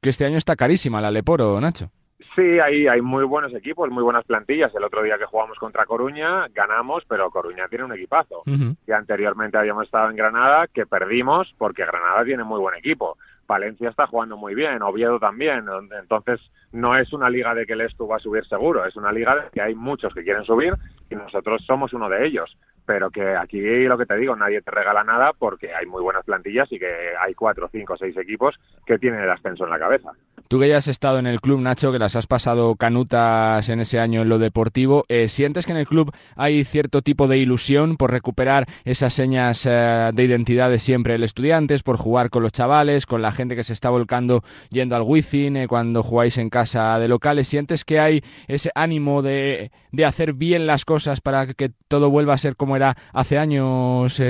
[0.02, 1.92] que este año está carísima la Leporo Nacho
[2.36, 4.74] Sí, hay, hay muy buenos equipos, muy buenas plantillas.
[4.76, 8.44] El otro día que jugamos contra Coruña ganamos, pero Coruña tiene un equipazo.
[8.86, 13.18] Y anteriormente habíamos estado en Granada, que perdimos porque Granada tiene muy buen equipo.
[13.48, 15.66] Valencia está jugando muy bien, Oviedo también.
[15.98, 16.42] Entonces,
[16.74, 19.36] no es una liga de que el Estu va a subir seguro, es una liga
[19.36, 20.74] de que hay muchos que quieren subir
[21.10, 22.58] y nosotros somos uno de ellos.
[22.86, 26.24] Pero que aquí, lo que te digo, nadie te regala nada porque hay muy buenas
[26.26, 28.56] plantillas y que hay cuatro, cinco, seis equipos
[28.86, 30.12] que tienen el ascenso en la cabeza.
[30.48, 33.80] Tú que ya has estado en el club, Nacho, que las has pasado canutas en
[33.80, 37.40] ese año en lo deportivo, eh, ¿sientes que en el club hay cierto tipo de
[37.40, 42.44] ilusión por recuperar esas señas eh, de identidad de siempre el estudiantes, por jugar con
[42.44, 46.38] los chavales, con la gente que se está volcando yendo al Wizzing, eh, cuando jugáis
[46.38, 47.48] en casa de locales?
[47.48, 52.34] ¿Sientes que hay ese ánimo de, de, hacer bien las cosas para que todo vuelva
[52.34, 54.22] a ser como era hace años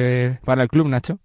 [0.46, 1.20] para el club, Nacho?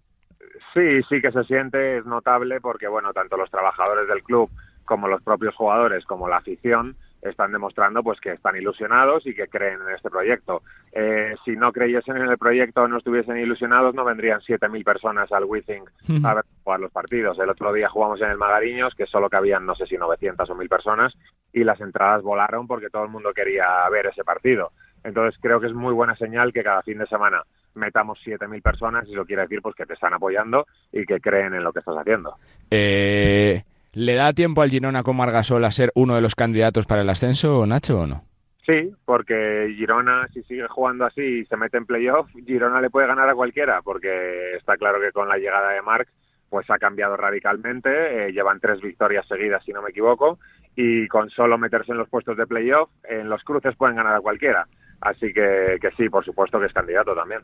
[0.74, 4.50] Sí, sí que se siente, es notable porque, bueno, tanto los trabajadores del club
[4.84, 9.48] como los propios jugadores, como la afición, están demostrando pues que están ilusionados y que
[9.48, 10.62] creen en este proyecto.
[10.92, 15.30] Eh, si no creyesen en el proyecto o no estuviesen ilusionados, no vendrían 7.000 personas
[15.32, 15.84] al Withing
[16.24, 17.38] a ver jugar los partidos.
[17.38, 20.54] El otro día jugamos en el Magariños, que solo cabían no sé si 900 o
[20.54, 21.14] 1.000 personas,
[21.52, 24.72] y las entradas volaron porque todo el mundo quería ver ese partido.
[25.04, 27.42] Entonces creo que es muy buena señal que cada fin de semana
[27.74, 31.54] metamos 7.000 personas y eso quiere decir pues que te están apoyando y que creen
[31.54, 32.34] en lo que estás haciendo.
[32.70, 33.62] Eh,
[33.92, 37.10] ¿Le da tiempo al Girona con Margasol a ser uno de los candidatos para el
[37.10, 38.22] ascenso, Nacho, o no?
[38.64, 43.08] Sí, porque Girona, si sigue jugando así y se mete en playoff, Girona le puede
[43.08, 46.08] ganar a cualquiera, porque está claro que con la llegada de Marc,
[46.48, 50.38] pues ha cambiado radicalmente, eh, llevan tres victorias seguidas, si no me equivoco,
[50.76, 54.20] y con solo meterse en los puestos de playoff, en los cruces pueden ganar a
[54.20, 54.68] cualquiera.
[55.00, 57.40] Así que, que, sí, por supuesto que es candidato también.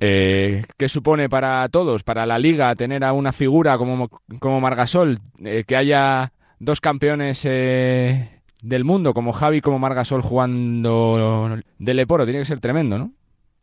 [0.00, 4.08] eh, ¿Qué supone para todos, para la liga, tener a una figura como,
[4.40, 11.58] como Margasol, eh, que haya dos campeones eh, del mundo como Javi como Margasol jugando
[11.78, 12.24] de Leporo?
[12.24, 13.12] Tiene que ser tremendo, ¿no?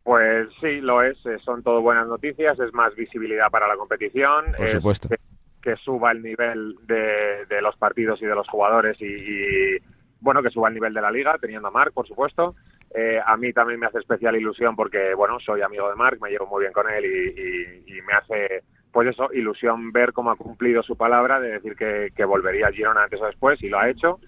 [0.04, 1.16] Pues sí, lo es.
[1.26, 2.58] Eh, son todo buenas noticias.
[2.58, 4.46] Es más visibilidad para la competición.
[4.56, 5.08] Por supuesto.
[5.08, 5.16] Que,
[5.62, 9.78] que, suba el nivel de, de, los partidos y de los jugadores y, y,
[10.20, 12.54] bueno, que suba el nivel de la liga, teniendo a Marc, por supuesto.
[12.94, 16.30] Eh, a mí también me hace especial ilusión porque, bueno, soy amigo de Marc, me
[16.30, 20.30] llevo muy bien con él y, y, y, me hace, pues eso, ilusión ver cómo
[20.30, 23.70] ha cumplido su palabra de decir que, que, volvería a Girona antes o después y
[23.70, 24.20] lo ha hecho.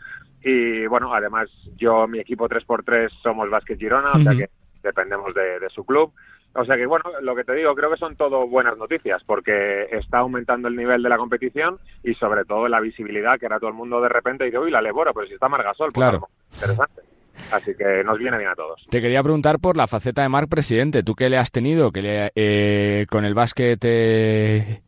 [0.43, 4.21] Y bueno, además yo, mi equipo 3x3 somos Vázquez Girona, uh -huh.
[4.21, 4.51] o sea que
[4.83, 6.13] dependemos de, de su club.
[6.57, 9.89] O sea que, bueno, lo que te digo, creo que son todo buenas noticias porque
[9.91, 13.71] está aumentando el nivel de la competición y sobre todo la visibilidad, que era todo
[13.71, 16.29] el mundo de repente y dice, uy, la Lebora, pero si está Margasol, pues claro.
[16.55, 17.14] interesante.
[17.53, 18.87] Así que nos viene bien a todos.
[18.91, 21.03] Te quería preguntar por la faceta de Marc presidente.
[21.03, 24.83] ¿Tú qué le has tenido que le, eh, con el básquet eh,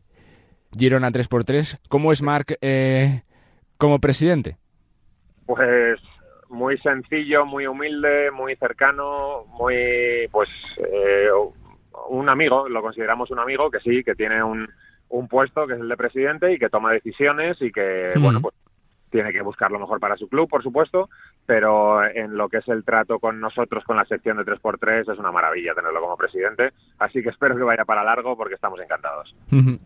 [0.77, 1.79] Girona 3x3?
[1.89, 3.23] ¿Cómo es Marc eh,
[3.79, 4.57] como presidente?
[5.47, 6.01] Pues
[6.49, 11.29] muy sencillo, muy humilde, muy cercano, muy, pues, eh,
[12.09, 14.69] un amigo, lo consideramos un amigo que sí, que tiene un,
[15.09, 18.21] un puesto que es el de presidente y que toma decisiones y que, -huh.
[18.23, 18.55] bueno, pues
[19.11, 21.09] tiene que buscar lo mejor para su club, por supuesto,
[21.45, 25.19] pero en lo que es el trato con nosotros, con la sección de 3x3, es
[25.19, 29.35] una maravilla tenerlo como presidente, así que espero que vaya para largo porque estamos encantados.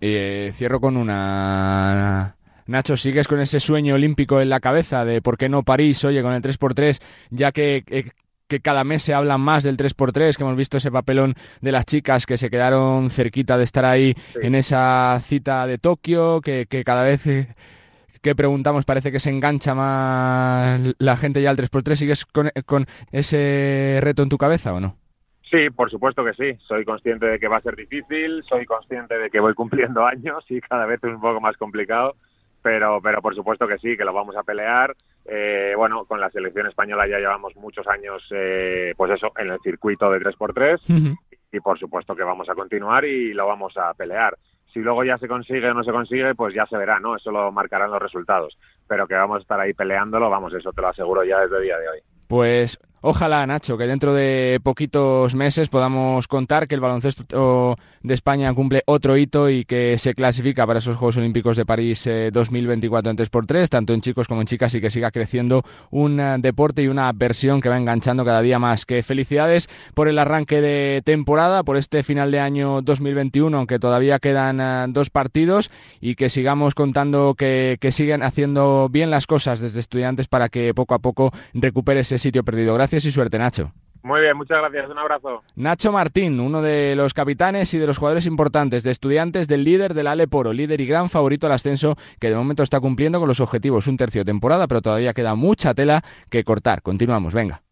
[0.01, 2.35] Eh, cierro con una...
[2.67, 6.23] Nacho, ¿sigues con ese sueño olímpico en la cabeza de por qué no París, oye,
[6.23, 7.01] con el 3x3,
[7.31, 7.85] ya que...
[7.87, 8.11] Eh,
[8.51, 11.87] que cada mes se habla más del 3x3, que hemos visto ese papelón de las
[11.87, 14.41] chicas que se quedaron cerquita de estar ahí sí.
[14.43, 17.55] en esa cita de Tokio, que, que cada vez eh,
[18.23, 21.95] que preguntamos parece que se engancha más la gente ya al 3x3.
[21.95, 24.97] ¿Sigues con, con ese reto en tu cabeza o no?
[25.51, 26.59] Sí, por supuesto que sí.
[26.67, 30.45] Soy consciente de que va a ser difícil, soy consciente de que voy cumpliendo años
[30.49, 32.15] y cada vez es un poco más complicado
[32.63, 34.95] pero, pero por supuesto que sí, que lo vamos a pelear.
[35.25, 39.61] Eh, bueno, con la selección española ya llevamos muchos años, eh, pues eso, en el
[39.61, 41.19] circuito de 3x3 uh -huh.
[41.53, 44.37] y por supuesto que vamos a continuar y lo vamos a pelear.
[44.73, 47.17] Si luego ya se consigue o no se consigue, pues ya se verá, ¿no?
[47.17, 48.57] Eso lo marcarán los resultados.
[48.87, 51.63] Pero que vamos a estar ahí peleándolo, vamos, eso te lo aseguro ya desde el
[51.63, 51.99] día de hoy.
[52.29, 58.53] Pues Ojalá, Nacho, que dentro de poquitos meses podamos contar que el baloncesto de España
[58.53, 63.17] cumple otro hito y que se clasifica para esos Juegos Olímpicos de París 2024 en
[63.17, 66.89] 3x3, tanto en chicos como en chicas, y que siga creciendo un eh, deporte y
[66.89, 68.85] una versión que va enganchando cada día más.
[68.85, 74.19] Que felicidades por el arranque de temporada, por este final de año 2021, aunque todavía
[74.19, 75.71] quedan eh, dos partidos,
[76.03, 80.75] y que sigamos contando que, que siguen haciendo bien las cosas desde estudiantes para que
[80.75, 82.75] poco a poco recupere ese sitio perdido.
[82.75, 83.73] Gracias y suerte, Nacho.
[84.03, 84.91] Muy bien, muchas gracias.
[84.91, 85.43] Un abrazo.
[85.57, 89.93] Nacho Martín, uno de los capitanes y de los jugadores importantes de estudiantes del líder
[89.95, 93.41] del Aleporo, líder y gran favorito al ascenso que de momento está cumpliendo con los
[93.41, 96.81] objetivos un tercio de temporada, pero todavía queda mucha tela que cortar.
[96.83, 97.63] Continuamos, venga.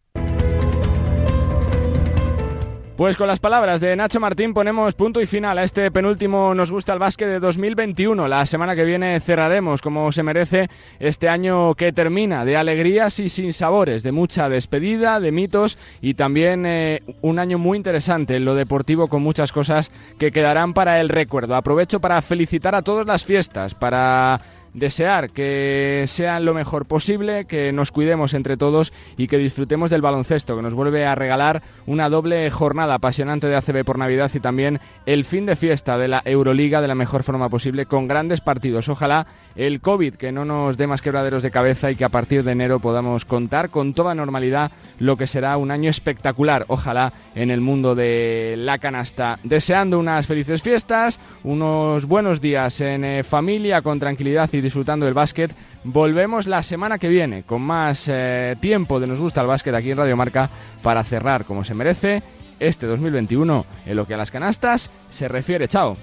[2.99, 6.69] Pues con las palabras de Nacho Martín ponemos punto y final a este penúltimo Nos
[6.69, 8.27] gusta el básquet de 2021.
[8.27, 10.69] La semana que viene cerraremos como se merece
[10.99, 16.15] este año que termina de alegrías y sin sabores, de mucha despedida, de mitos y
[16.15, 20.99] también eh, un año muy interesante en lo deportivo con muchas cosas que quedarán para
[20.99, 21.55] el recuerdo.
[21.55, 24.41] Aprovecho para felicitar a todas las fiestas, para
[24.73, 30.01] desear que sean lo mejor posible, que nos cuidemos entre todos y que disfrutemos del
[30.01, 34.39] baloncesto, que nos vuelve a regalar una doble jornada apasionante de ACB por Navidad y
[34.39, 38.41] también el fin de fiesta de la Euroliga de la mejor forma posible con grandes
[38.41, 38.89] partidos.
[38.89, 42.43] Ojalá el COVID que no nos dé más quebraderos de cabeza y que a partir
[42.43, 47.51] de enero podamos contar con toda normalidad lo que será un año espectacular, ojalá en
[47.51, 49.39] el mundo de la canasta.
[49.43, 55.13] Deseando unas felices fiestas, unos buenos días en eh, familia con tranquilidad y disfrutando del
[55.13, 55.51] básquet.
[55.83, 59.91] Volvemos la semana que viene con más eh, tiempo de Nos Gusta el Básquet aquí
[59.91, 60.49] en Radio Marca
[60.83, 62.21] para cerrar como se merece
[62.59, 65.67] este 2021 en lo que a las canastas se refiere.
[65.67, 65.97] Chao.